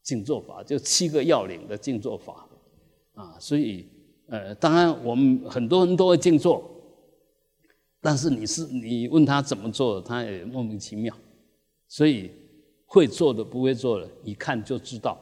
[0.03, 2.49] 静坐法就七个要领的静坐法
[3.15, 3.39] 啊。
[3.39, 3.87] 所以，
[4.27, 6.69] 呃，当然我们很多人都会静坐，
[8.05, 11.17] 但是你是你问他怎么做，他也莫名其妙。
[11.89, 12.31] 所以
[12.85, 15.17] 会做的不会做的，一看就知道，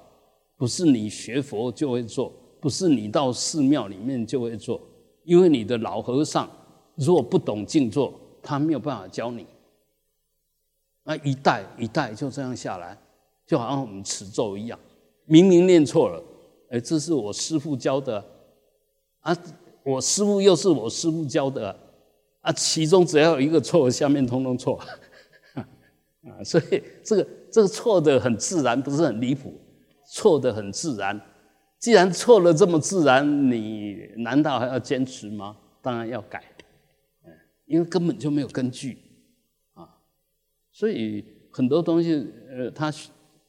[0.56, 4.80] 不是你学佛就会做，不是你到寺庙里面就会做，
[5.22, 6.50] 因为你的老和尚
[6.96, 8.12] 如果不懂静坐。
[8.44, 9.46] 他没有办法教你，
[11.04, 12.98] 那一代一代就这样下来，
[13.46, 14.76] 就好像我们持咒一样，
[15.26, 16.20] 明明念错了，
[16.70, 18.24] 哎，这是我师父教的，
[19.20, 19.32] 啊，
[19.84, 21.78] 我师父又是我师父教的，
[22.42, 24.78] 啊其中只要有一个错，下面通通错，
[25.56, 29.52] 啊，所以这个这个错的很自然，不是很离谱，
[30.06, 31.20] 错的很自然。
[31.78, 35.56] 既然错了这么自然，你难道还要坚持吗？
[35.80, 36.44] 当然要改。
[37.64, 38.98] 因为根本就没有根据，
[39.72, 39.88] 啊，
[40.70, 42.92] 所以很多东西，呃，他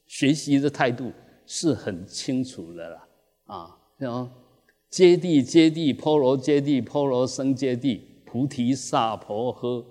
[0.05, 1.11] 学习的态度
[1.45, 3.07] 是很清楚的啦，
[3.45, 4.31] 啊，像
[4.89, 8.01] 接地接地，波罗接地，波罗僧接地，
[8.33, 9.85] 菩提萨婆诃，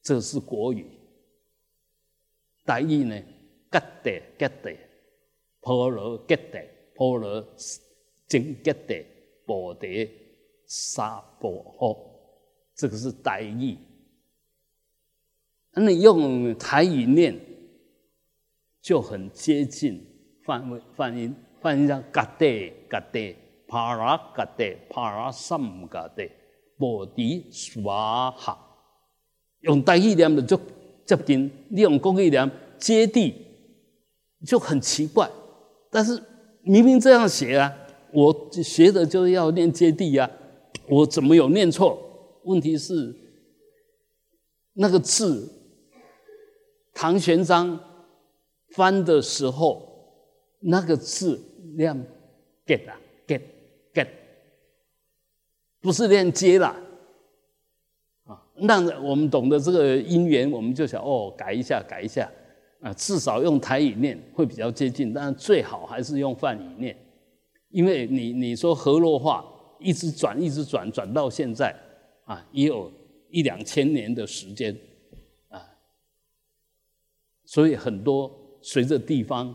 [0.00, 0.86] 这是国语，
[2.64, 3.14] 大意呢，
[3.70, 4.76] 吉地吉地，
[5.60, 7.46] 婆罗吉地婆罗
[8.26, 9.04] 真吉地，
[9.44, 10.10] 菩提
[10.64, 11.94] 萨婆诃，
[12.74, 13.76] 这个是大意。
[15.72, 17.38] 那你用台语念，
[18.80, 20.02] 就很接近
[20.42, 23.36] 梵文梵音，梵音叫嘎地嘎地，
[23.68, 26.26] 帕拉嘎地帕拉萨姆嘎地，
[26.80, 27.82] 菩提娑
[28.32, 28.58] 哈。
[29.60, 30.58] 用台语念的就
[31.04, 33.34] 接近，你用国语念接地
[34.46, 35.30] 就很奇怪。
[35.90, 36.20] 但是
[36.62, 37.70] 明明这样写啊，
[38.12, 40.30] 我学的就是要念接地呀，
[40.88, 41.98] 我怎么有念错？
[42.44, 43.14] 问题是
[44.72, 45.56] 那个字。
[46.92, 47.78] 唐玄奘
[48.74, 49.80] 翻的时候，
[50.60, 51.40] 那个字
[51.76, 51.94] 念
[52.66, 53.40] “get” 啊 get”，
[55.80, 56.68] 不是链“接”了
[58.24, 58.42] 啊。
[58.54, 62.30] 那我们懂得这个因缘，我们就想哦，改一下，改一下
[62.80, 66.96] 啊，至少用台语念会比较接近，但最好还是用梵语念，
[67.70, 69.44] 因为你你说河洛话
[69.78, 71.74] 一直转，一直转，转到现在
[72.24, 72.92] 啊，也有
[73.30, 74.76] 一两千年的时间
[75.48, 75.64] 啊。
[77.46, 79.54] 所以很多随着地方，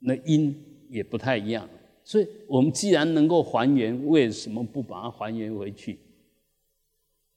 [0.00, 0.54] 那音
[0.90, 1.66] 也不太一样。
[2.04, 5.98] 所以我们既然能够还原，为什么不把它还原回去？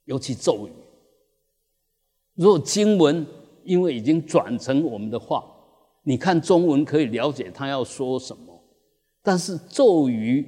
[0.04, 0.72] 尤其咒语，
[2.36, 3.26] 如果经文
[3.64, 5.44] 因为已经转成我们的话，
[6.04, 8.62] 你看中文可以了解他要说什么，
[9.24, 10.46] 但是咒语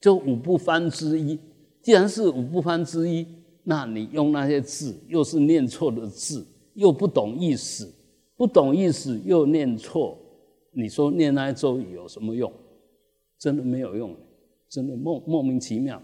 [0.00, 1.38] 就五不翻之一。
[1.82, 3.26] 既然是五不翻之一，
[3.62, 7.90] 那你用那些字又是念错的字，又不懂意思。
[8.36, 10.18] 不懂意思又念错，
[10.72, 12.52] 你说念那些咒语有什么用？
[13.44, 14.16] 真的没有用，
[14.70, 16.00] 真的莫莫名其妙。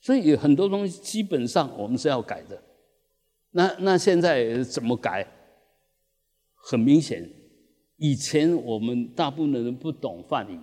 [0.00, 2.60] 所以很多东西基本上我们是要改的。
[3.52, 5.24] 那那现在怎么改？
[6.56, 7.30] 很明显，
[7.98, 10.58] 以前我们大部分的人不懂梵语，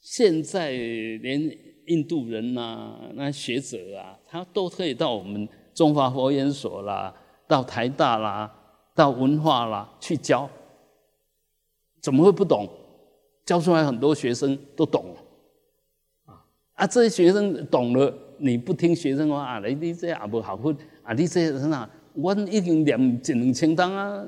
[0.00, 1.40] 现在连
[1.86, 7.14] 印度人呐、那学者啊，他都可以到我们中华佛研所啦，
[7.46, 8.64] 到台大啦。
[8.96, 10.48] 到文化啦去教，
[12.00, 12.66] 怎么会不懂？
[13.46, 15.24] 教出来很多学生都懂了，
[16.24, 16.86] 啊啊！
[16.86, 19.60] 这些学生懂了，你不听学生话啊？
[19.60, 21.14] 你你这也不好分啊！
[21.14, 24.26] 你这人啊，我已经念一两千单啊，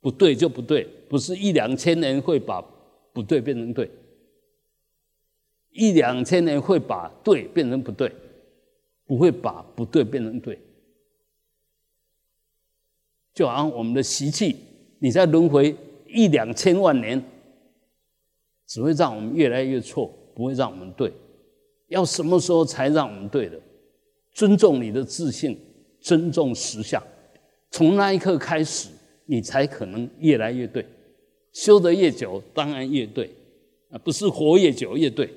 [0.00, 2.64] 不对就不对，不是一两千年会把
[3.12, 3.90] 不对变成对，
[5.70, 8.14] 一两千年会把对变成不对，
[9.04, 10.60] 不会把不对变成对。
[13.34, 14.56] 就好像我们的习气，
[15.02, 15.74] 你在轮回
[16.06, 17.20] 一两千万年，
[18.68, 21.12] 只会让我们越来越错，不会让我们对。
[21.88, 23.60] 要什么时候才让我们对的？
[24.32, 25.58] 尊重你的自信，
[26.00, 27.02] 尊重实相，
[27.72, 28.90] 从那一刻开始，
[29.26, 30.86] 你才可能越来越对。
[31.52, 33.28] 修得越久，当然越对
[33.90, 35.28] 啊，不是活越久越对。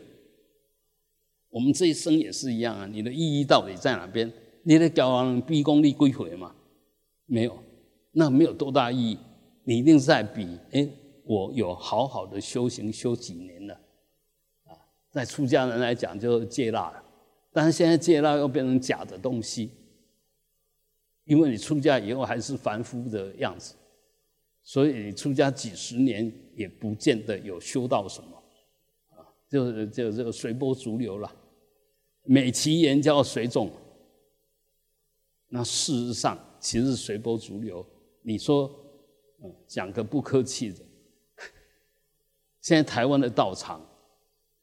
[1.49, 4.32] 我们这一生也是一样啊，你的意义到底在哪边？
[4.62, 6.54] 你的教完逼功力归回吗？
[7.25, 7.58] 没有。
[8.12, 9.17] 那没有多大意义，
[9.65, 10.88] 你一定是在比，哎，
[11.23, 13.73] 我有好好的修行修几年了，
[14.65, 14.78] 啊，
[15.12, 17.04] 在出家人来讲就戒腊了，
[17.51, 19.71] 但是现在戒腊又变成假的东西，
[21.23, 23.73] 因为你出家以后还是凡夫的样子，
[24.62, 28.43] 所以你出家几十年也不见得有修到什么，
[29.17, 31.36] 啊，就是就这个随波逐流了，
[32.23, 33.71] 美其言叫随众，
[35.47, 37.84] 那事实上其实随波逐流。
[38.21, 38.69] 你说，
[39.67, 40.79] 讲个不客气的，
[42.62, 43.86] 现在台湾的道场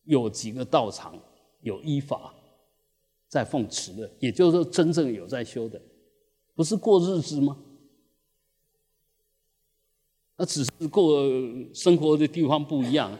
[0.05, 1.19] 有几个道场
[1.61, 2.35] 有依法
[3.29, 5.81] 在奉持的，也就是说真正有在修的，
[6.55, 7.57] 不是过日子吗？
[10.37, 11.23] 那只是过
[11.73, 13.17] 生活的地方不一样，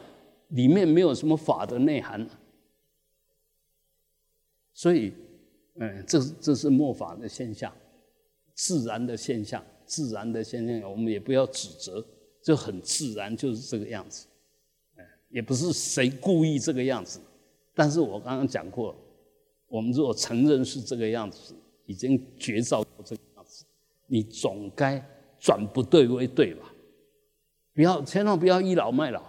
[0.49, 2.27] 里面没有什么法的内涵，
[4.73, 5.13] 所以，
[5.75, 7.73] 嗯，这这是末法的现象，
[8.55, 9.65] 自然的现象。
[9.87, 12.05] 自然的现象，我们也不要指责，
[12.43, 14.27] 就很自然，就是这个样子。
[15.29, 17.19] 也不是谁故意这个样子。
[17.75, 18.95] 但是我刚刚讲过，
[19.67, 21.55] 我们如果承认是这个样子，
[21.87, 23.65] 已经绝造这个样子，
[24.07, 25.03] 你总该
[25.41, 26.71] 转不对为对吧？
[27.75, 29.23] 不要，千万不要倚老卖老。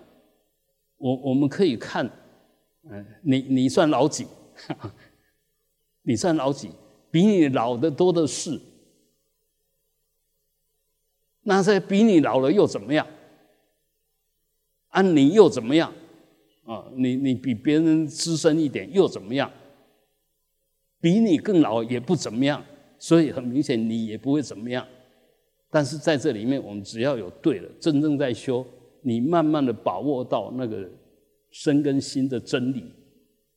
[0.98, 2.06] 我我们可以看，
[2.90, 4.28] 嗯，你你算老几？
[6.04, 6.70] 你算老几？
[7.10, 8.60] 比你老的多的是。
[11.44, 13.06] 那些比你老了又怎么样？
[14.90, 15.94] 啊，你又怎么样？
[16.66, 19.52] 啊，你你比别人资深一点又怎么样？
[21.02, 22.64] 比你更老也不怎么样。
[23.00, 24.88] 所以很明显你也不会怎么样。
[25.70, 28.66] 但是在这里面，我们只要有对了，真正在修，
[29.02, 30.90] 你慢慢的把握到那个
[31.52, 32.86] 身跟心的真理，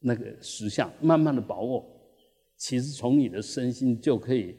[0.01, 1.87] 那个实相，慢慢的把握，
[2.57, 4.57] 其实从你的身心就可以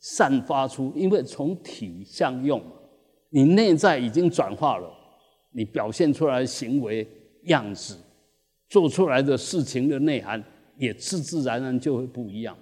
[0.00, 2.60] 散发出，因为从体相用，
[3.28, 4.90] 你内在已经转化了，
[5.52, 7.06] 你表现出来行为
[7.44, 7.96] 样子，
[8.68, 10.42] 做出来的事情的内涵，
[10.76, 12.56] 也自自然然就会不一样，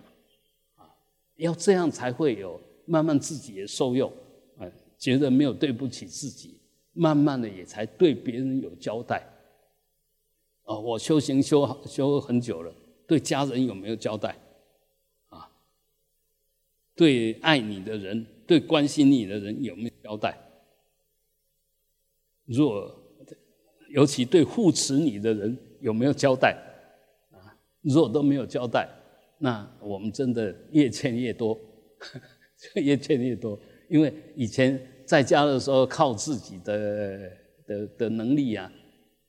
[0.74, 0.84] 啊，
[1.36, 4.12] 要这样才会有慢慢自己也受用。
[4.99, 6.61] 觉得没有对不起自己，
[6.93, 9.24] 慢慢的也才对别人有交代。
[10.64, 12.74] 哦，我修行修修很久了，
[13.07, 14.36] 对家人有没有交代？
[16.99, 20.36] 对爱你的人，对关心你的人有没有交代？
[22.44, 22.92] 若
[23.90, 26.57] 尤其对护持你的人有没有交代？
[27.30, 28.88] 啊，若都没有交代，
[29.38, 31.57] 那我们真的越欠越多，
[32.74, 33.57] 越欠越多。
[33.88, 37.30] 因为以前在家的时候靠自己的
[37.64, 38.70] 的的能力啊，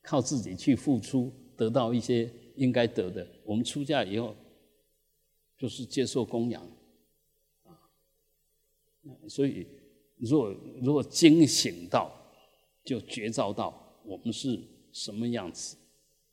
[0.01, 3.27] 靠自己去付出，得到一些应该得的。
[3.45, 4.35] 我们出家以后，
[5.55, 6.65] 就是接受供养，
[9.27, 9.65] 所以
[10.17, 12.11] 如果如果惊醒到，
[12.85, 13.73] 就觉照到
[14.05, 14.59] 我们是
[14.91, 15.77] 什么样子，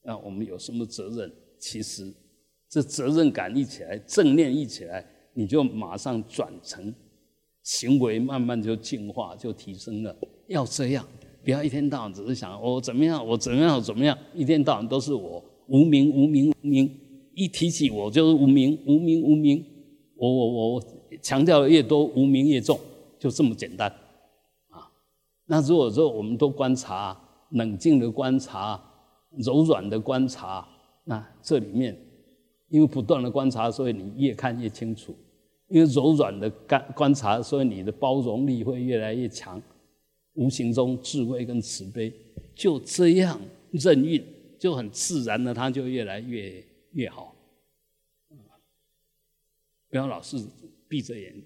[0.02, 1.32] 那我们有什么责任？
[1.58, 2.12] 其实
[2.68, 5.04] 这责任感一起来，正念一起来，
[5.34, 6.94] 你就马上转成。
[7.62, 10.16] 行为慢慢就进化，就提升了。
[10.46, 11.04] 要这样，
[11.42, 17.00] 不要一天到晚只是想我怎么样，我怎么样，怎么样，一天到晚都是我无名无名无名。
[17.34, 19.64] 一提起我就是无名无名无名。
[20.14, 22.78] 我我我强调的越多，无名越重，
[23.18, 23.88] 就这么简单
[24.68, 24.90] 啊。
[25.46, 27.18] 那如果说我们都观察，
[27.50, 28.82] 冷静的观察，
[29.38, 30.66] 柔软的观察，
[31.04, 31.96] 那这里面
[32.68, 35.14] 因为不断的观察，所以你越看越清楚。
[35.68, 39.60] 因为柔软的观观察，所以你的包容力会越来越强，
[40.34, 42.12] 无形中智慧跟慈悲
[42.54, 43.40] 就这样
[43.72, 44.24] 任运，
[44.60, 47.34] 就很自然的，它就越来越越好。
[49.88, 50.36] 不要老是
[50.88, 51.44] 闭着眼，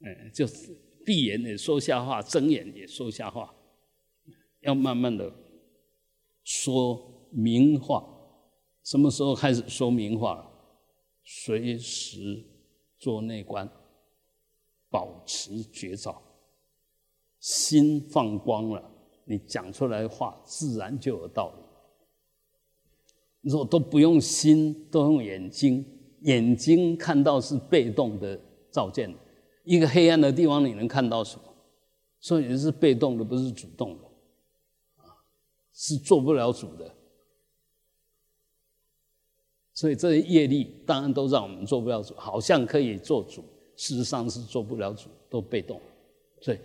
[0.00, 3.54] 嗯，就是闭眼也说瞎话，睁眼也说瞎话，
[4.60, 5.32] 要慢慢的
[6.42, 8.04] 说明话。
[8.82, 10.50] 什么时候开始说明话？
[11.24, 12.44] 随时。
[12.96, 13.70] 做内观，
[14.88, 16.22] 保持觉照，
[17.38, 18.90] 心放光了，
[19.26, 21.62] 你讲出来的话自然就有道理。
[23.42, 25.84] 如果都不用心，都用眼睛，
[26.24, 28.38] 眼睛看到是被动的
[28.70, 29.12] 照见，
[29.64, 31.42] 一个黑暗的地方你能看到什么？
[32.20, 34.04] 所以是被动的，不是主动的，
[35.02, 35.12] 啊，
[35.74, 36.90] 是做不了主的。
[39.74, 43.42] 所以这些业力当然都让我们做不了主，好像可以做主，
[43.76, 45.80] 事实上是做不了主，都被动。
[46.40, 46.58] 所以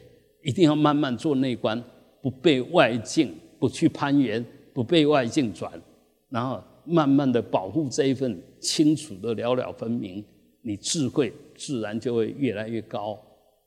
[0.43, 1.84] 一定要慢慢做内观，
[2.22, 5.82] 不被外境，不去攀缘，不被外境转，
[6.30, 10.24] 然后慢慢的保护这一份清楚的了了分明，
[10.62, 13.20] 你智慧自然就会越来越高，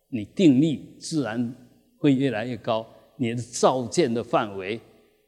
[0.09, 1.55] 你定力自然
[1.99, 2.87] 会越来越高，
[3.17, 4.81] 你的照见的范围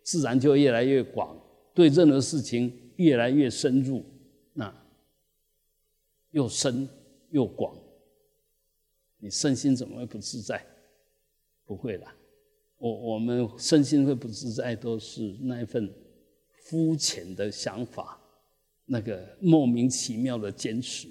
[0.03, 1.37] 自然就越来越广，
[1.75, 2.73] 对任何事情。
[2.97, 4.05] 越来越深入，
[4.53, 4.73] 那
[6.31, 6.89] 又深
[7.31, 7.77] 又广，
[9.19, 10.65] 你身心怎么会不自在？
[11.67, 12.07] 不会的，
[12.79, 15.93] 我我们身心会不自在，都是那一份
[16.53, 18.17] 肤浅的想法，
[18.87, 21.09] 那个莫名其妙的坚持，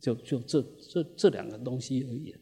[0.00, 2.34] 就就这这这两个东西而已。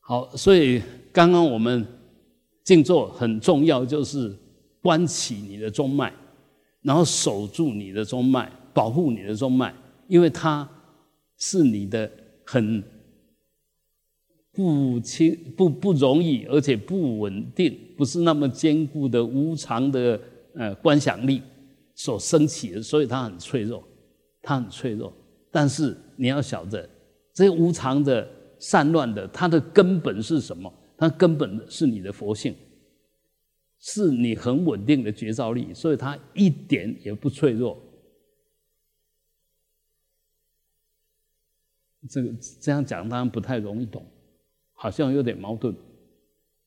[0.00, 0.82] 好，所以
[1.12, 1.86] 刚刚我们
[2.62, 4.38] 静坐很重要，就是。
[4.84, 6.12] 关起你的中脉，
[6.82, 9.74] 然后守住你的中脉，保护你的中脉，
[10.08, 10.68] 因为它
[11.38, 12.12] 是你的
[12.44, 12.84] 很
[14.52, 20.20] 不轻、不不容易，而且不稳定，不是那么坚固的无常的
[20.54, 21.42] 呃观想力
[21.94, 23.86] 所升起的，所以它很脆弱，
[24.42, 25.12] 它很脆弱。
[25.50, 26.88] 但是你要晓得，
[27.32, 28.28] 这些无常的
[28.58, 30.72] 散乱的，它的根本是什么？
[30.96, 32.54] 它根本是你的佛性。
[33.86, 37.78] 是你很稳定的觉照力，所以它一点也不脆弱。
[42.08, 44.06] 这个这样讲当然不太容易懂，
[44.72, 45.76] 好像有点矛盾，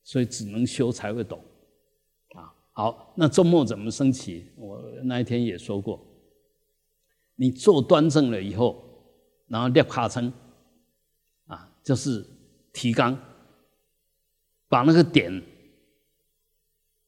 [0.04, 1.42] 所以只能修才会懂。
[2.78, 4.46] 好，那周末怎么升起？
[4.54, 6.00] 我那一天也说过，
[7.34, 8.80] 你坐端正了以后，
[9.48, 10.32] 然后立卡撑，
[11.48, 12.24] 啊，就是
[12.72, 13.18] 提纲，
[14.68, 15.42] 把那个点。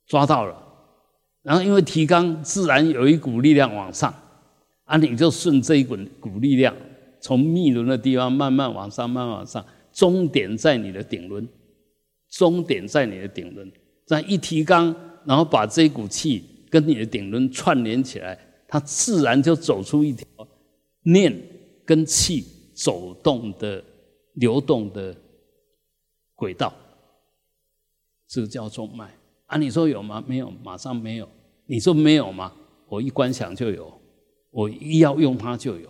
[0.09, 0.61] 抓到了，
[1.43, 4.13] 然后因为提纲自然有一股力量往上，
[4.87, 6.75] 啊，你就顺这一股股力量，
[7.21, 11.49] 从密轮的地方慢慢往上，慢慢往上，终点在你的顶轮，
[12.29, 13.71] 终点在你的顶轮，
[14.05, 14.93] 在一提肛，
[15.25, 20.27] 然后把这股气跟你的顶轮串联起来，它自然就走出一条
[21.03, 21.35] 念
[21.85, 22.45] 跟气
[22.75, 23.83] 走动的
[24.35, 25.17] 流动的
[26.35, 26.73] 轨道，
[28.27, 29.15] 这个叫中脉。
[29.47, 30.23] 啊，你说有吗？
[30.27, 31.29] 没有，马上没有。
[31.67, 32.53] 你说没有吗？
[32.89, 33.93] 我一观想就有。
[34.51, 35.89] 我一要用它就有，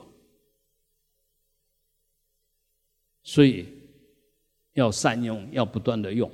[3.22, 3.66] 所以
[4.74, 6.30] 要善用，要不断的用。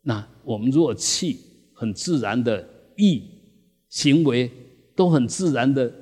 [0.00, 1.38] 那我们如果气
[1.82, 2.64] 很自然的
[2.96, 3.24] 意
[3.88, 4.48] 行为
[4.94, 5.92] 都很自然的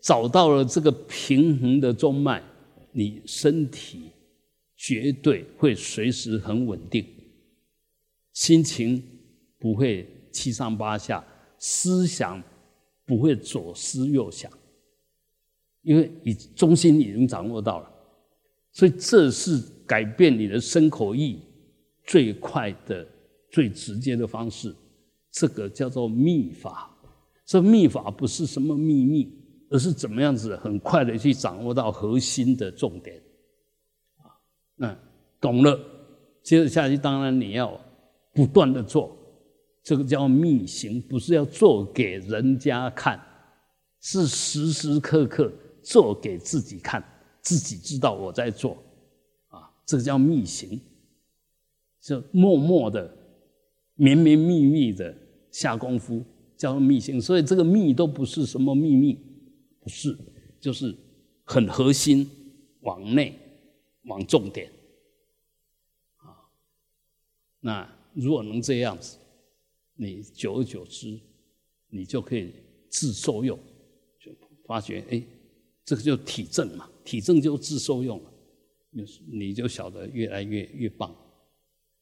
[0.00, 2.40] 找到了这个平衡的中脉，
[2.92, 4.12] 你身体
[4.76, 7.04] 绝对会随时很稳定，
[8.32, 9.02] 心情
[9.58, 11.24] 不会七上八下，
[11.58, 12.40] 思想
[13.04, 14.48] 不会左思右想。
[15.82, 17.90] 因为你中心已经掌握到了，
[18.70, 21.40] 所以这是改变你的身口意
[22.06, 23.04] 最快的、
[23.50, 24.72] 最直接的方式。
[25.34, 26.90] 这个叫做秘法。
[27.44, 29.36] 这秘法不是什么秘密，
[29.68, 33.20] 而是怎么样子很快的去掌握到核心的重点。
[34.18, 34.30] 啊，
[34.76, 34.96] 那
[35.40, 35.78] 懂了，
[36.42, 37.78] 接着下去，当然你要
[38.32, 39.14] 不断的做，
[39.82, 43.20] 这个叫秘行，不是要做给人家看，
[44.00, 45.52] 是时时刻刻。
[45.86, 47.04] 做给自己看，
[47.42, 48.74] 自己知道我在做，
[49.48, 50.80] 啊，这个叫秘行，
[52.00, 53.14] 就默默的、
[53.94, 55.14] 绵绵密密的
[55.54, 56.24] 下功夫，
[56.56, 57.20] 叫密心。
[57.20, 59.16] 所以这个密都不是什么秘密，
[59.78, 60.18] 不是，
[60.58, 60.92] 就是
[61.44, 62.28] 很核心，
[62.80, 63.38] 往内，
[64.06, 64.68] 往重点，
[66.16, 66.50] 啊，
[67.60, 69.16] 那如果能这样子，
[69.94, 71.20] 你久而久之，
[71.88, 72.52] 你就可以
[72.90, 73.56] 自受用，
[74.18, 74.32] 就
[74.66, 75.22] 发觉哎。
[75.86, 78.32] 这个就体证嘛，体证就自受用了，
[78.88, 81.14] 你你就晓得越来越越棒，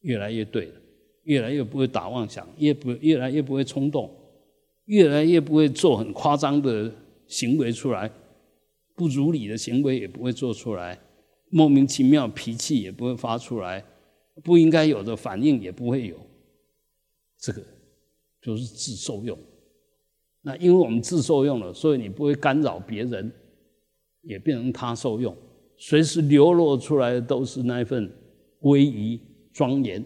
[0.02, 0.80] 越来越对了，
[1.24, 4.10] 越来越不会打妄想，越不越来越不会冲动，
[4.84, 6.92] 越来越不会做很夸张的
[7.26, 8.10] 行为出来，
[8.94, 10.98] 不如理的行为也不会做出来，
[11.50, 13.84] 莫名其妙脾气也不会发出来，
[14.42, 16.16] 不应该有的反应也不会有，
[17.38, 17.62] 这个
[18.40, 19.38] 就是自受用。
[20.42, 23.32] 那因为我们自受用了，所以你不会干扰别人。
[24.24, 25.36] 也变成他受用，
[25.76, 28.08] 随时流露出来的都是那份
[28.60, 29.20] 威仪
[29.52, 30.00] 庄严，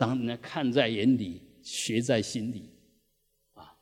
[0.00, 2.70] 当人家看在眼里，学在心里，
[3.52, 3.76] 啊，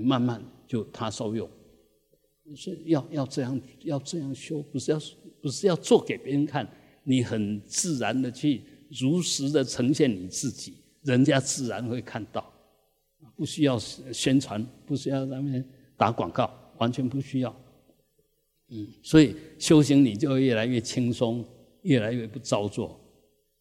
[0.00, 1.46] 慢慢就他受用，
[2.56, 4.98] 是要要这样要这样修，不是要
[5.42, 6.66] 不是要做给别人看，
[7.04, 12.50] 你很自然的去如实的呈现你自己，人家自然会看到，
[13.36, 15.62] 不需要宣传，不需要咱们
[15.94, 17.54] 打广告，完全不需要。
[18.68, 21.44] 嗯，所以修行你就越来越轻松，
[21.82, 22.99] 越来越不造作，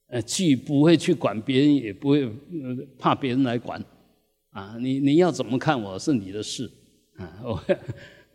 [0.09, 2.29] 呃，既不会去管别人，也不会
[2.97, 3.83] 怕别人来管，
[4.51, 6.69] 啊，你你要怎么看我是你的事，
[7.15, 7.63] 啊，我，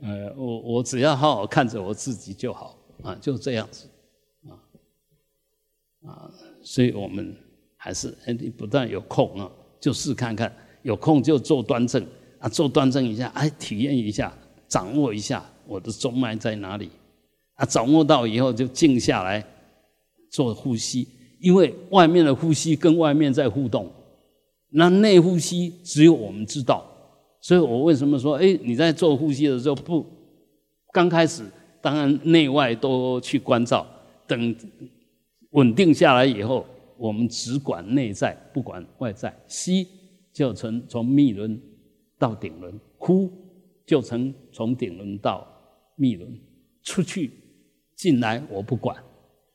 [0.00, 3.88] 呃，我我只要好好看着我自己就好，啊，就这样子，
[4.48, 6.30] 啊，啊，
[6.62, 7.34] 所以我们
[7.76, 9.50] 还是哎，你不但有空啊，
[9.80, 12.06] 就试看看，有空就做端正，
[12.38, 14.32] 啊，做端正一下，哎，体验一下，
[14.68, 15.44] 掌握一下。
[15.66, 16.90] 我的中脉在哪里？
[17.54, 19.42] 啊，掌握到以后就静下来
[20.30, 21.08] 做呼吸，
[21.44, 23.86] 因为外面的呼吸跟外面在互动，
[24.70, 26.82] 那内呼吸只有我们知道。
[27.42, 30.04] 所以我为什么说，哎，你在做呼吸的时候不
[30.94, 31.44] 刚开始，
[31.82, 33.86] 当然内外都去关照，
[34.26, 34.56] 等
[35.50, 36.64] 稳定下来以后，
[36.96, 39.30] 我们只管内在，不管外在。
[39.46, 39.86] 吸
[40.32, 41.60] 就从从密轮
[42.18, 43.30] 到顶轮，呼
[43.86, 45.46] 就从从顶轮到。
[45.96, 46.28] 密轮
[46.82, 47.30] 出去
[47.94, 48.96] 进来，我不管，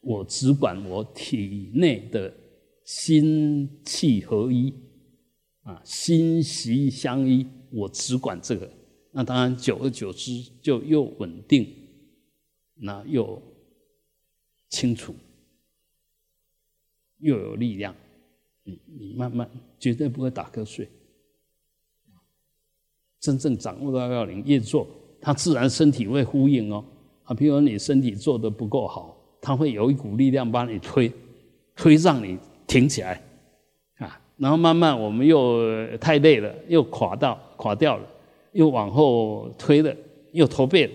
[0.01, 2.33] 我只管我体内的
[2.83, 4.73] 心气合一
[5.63, 8.71] 啊，心息相依，我只管这个。
[9.11, 11.67] 那当然，久而久之就又稳定，
[12.75, 13.41] 那又
[14.69, 15.13] 清楚，
[17.17, 17.95] 又有力量。
[18.63, 20.87] 你你慢慢绝对不会打瞌睡，
[23.19, 24.87] 真正掌握到要领，越做。
[25.19, 26.85] 他自然身体会呼应哦，
[27.23, 31.11] 啊，譬如你身体做的不够好，他会有一股力量把你推，
[31.75, 32.37] 推让你
[32.67, 33.21] 挺起来，
[33.97, 38.07] 啊，然后慢慢我们又太累了，又垮到垮掉了，
[38.51, 39.95] 又往后推了，
[40.31, 40.93] 又驼背了，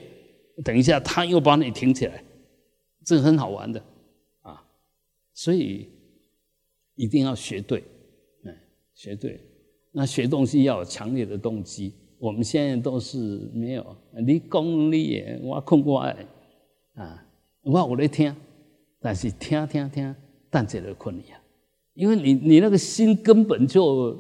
[0.65, 2.23] 等一下他又把你挺起来，
[3.05, 3.83] 这很好玩的，
[4.43, 4.63] 啊，
[5.33, 5.89] 所以
[6.95, 7.83] 一定要学对，
[8.45, 8.55] 嗯，
[8.95, 9.41] 学对，
[9.93, 11.93] 那学东西要有强烈的动机。
[12.19, 13.19] 我们现在都是
[13.53, 16.17] 没有，你讲你的，我困我的，
[16.95, 17.27] 啊，
[17.65, 18.35] 我有在听，
[19.01, 20.15] 但是听听听，
[20.51, 21.25] 但这个困难，
[21.95, 24.17] 因为你你那个心根本就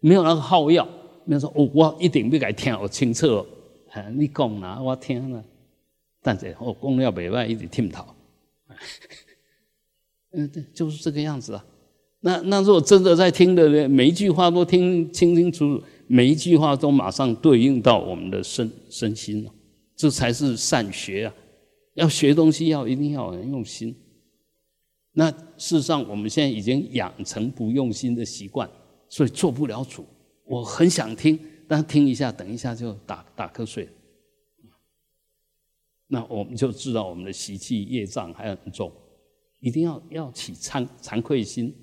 [0.00, 0.88] 没有那个好药，
[1.24, 3.44] 没有说哦，我一定要该听我清楚，
[3.90, 5.44] 啊，你讲哪我听了，
[6.22, 8.04] 但是我讲了袂歹，一直听头，
[10.32, 11.64] 嗯， 对，就是这个样子啊。
[12.20, 19.52] 那那如果真的在听的，每一句话都听清清楚楚，每一句话都马上对应到我们的身身心了，
[19.96, 21.34] 这才是善学啊！
[21.94, 23.94] 要学东西要一定要很用心。
[25.12, 28.68] 那事实上，我们现在已经养成不用心的习惯，
[29.08, 30.06] 所以做不了主。
[30.44, 31.38] 我很想听，
[31.68, 33.88] 但听一下，等一下就打打瞌睡。
[36.06, 38.92] 那我们就知道我们的习气业障还很重，
[39.60, 41.74] 一定要要起惭惭愧心。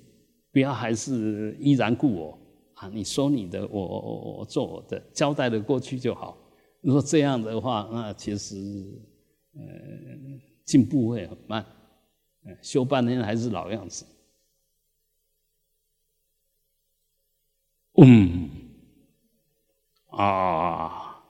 [0.52, 2.38] 不要还是依然故我
[2.74, 2.90] 啊！
[2.92, 6.36] 你说你的，我我我做我的，交代的过去就好。
[6.80, 8.56] 如果这样的话，那其实
[9.54, 11.64] 嗯进步会很慢
[12.62, 14.06] 修半天还是老样子。
[17.96, 18.48] 嗯
[20.08, 21.22] 啊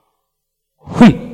[0.77, 1.30] 哼。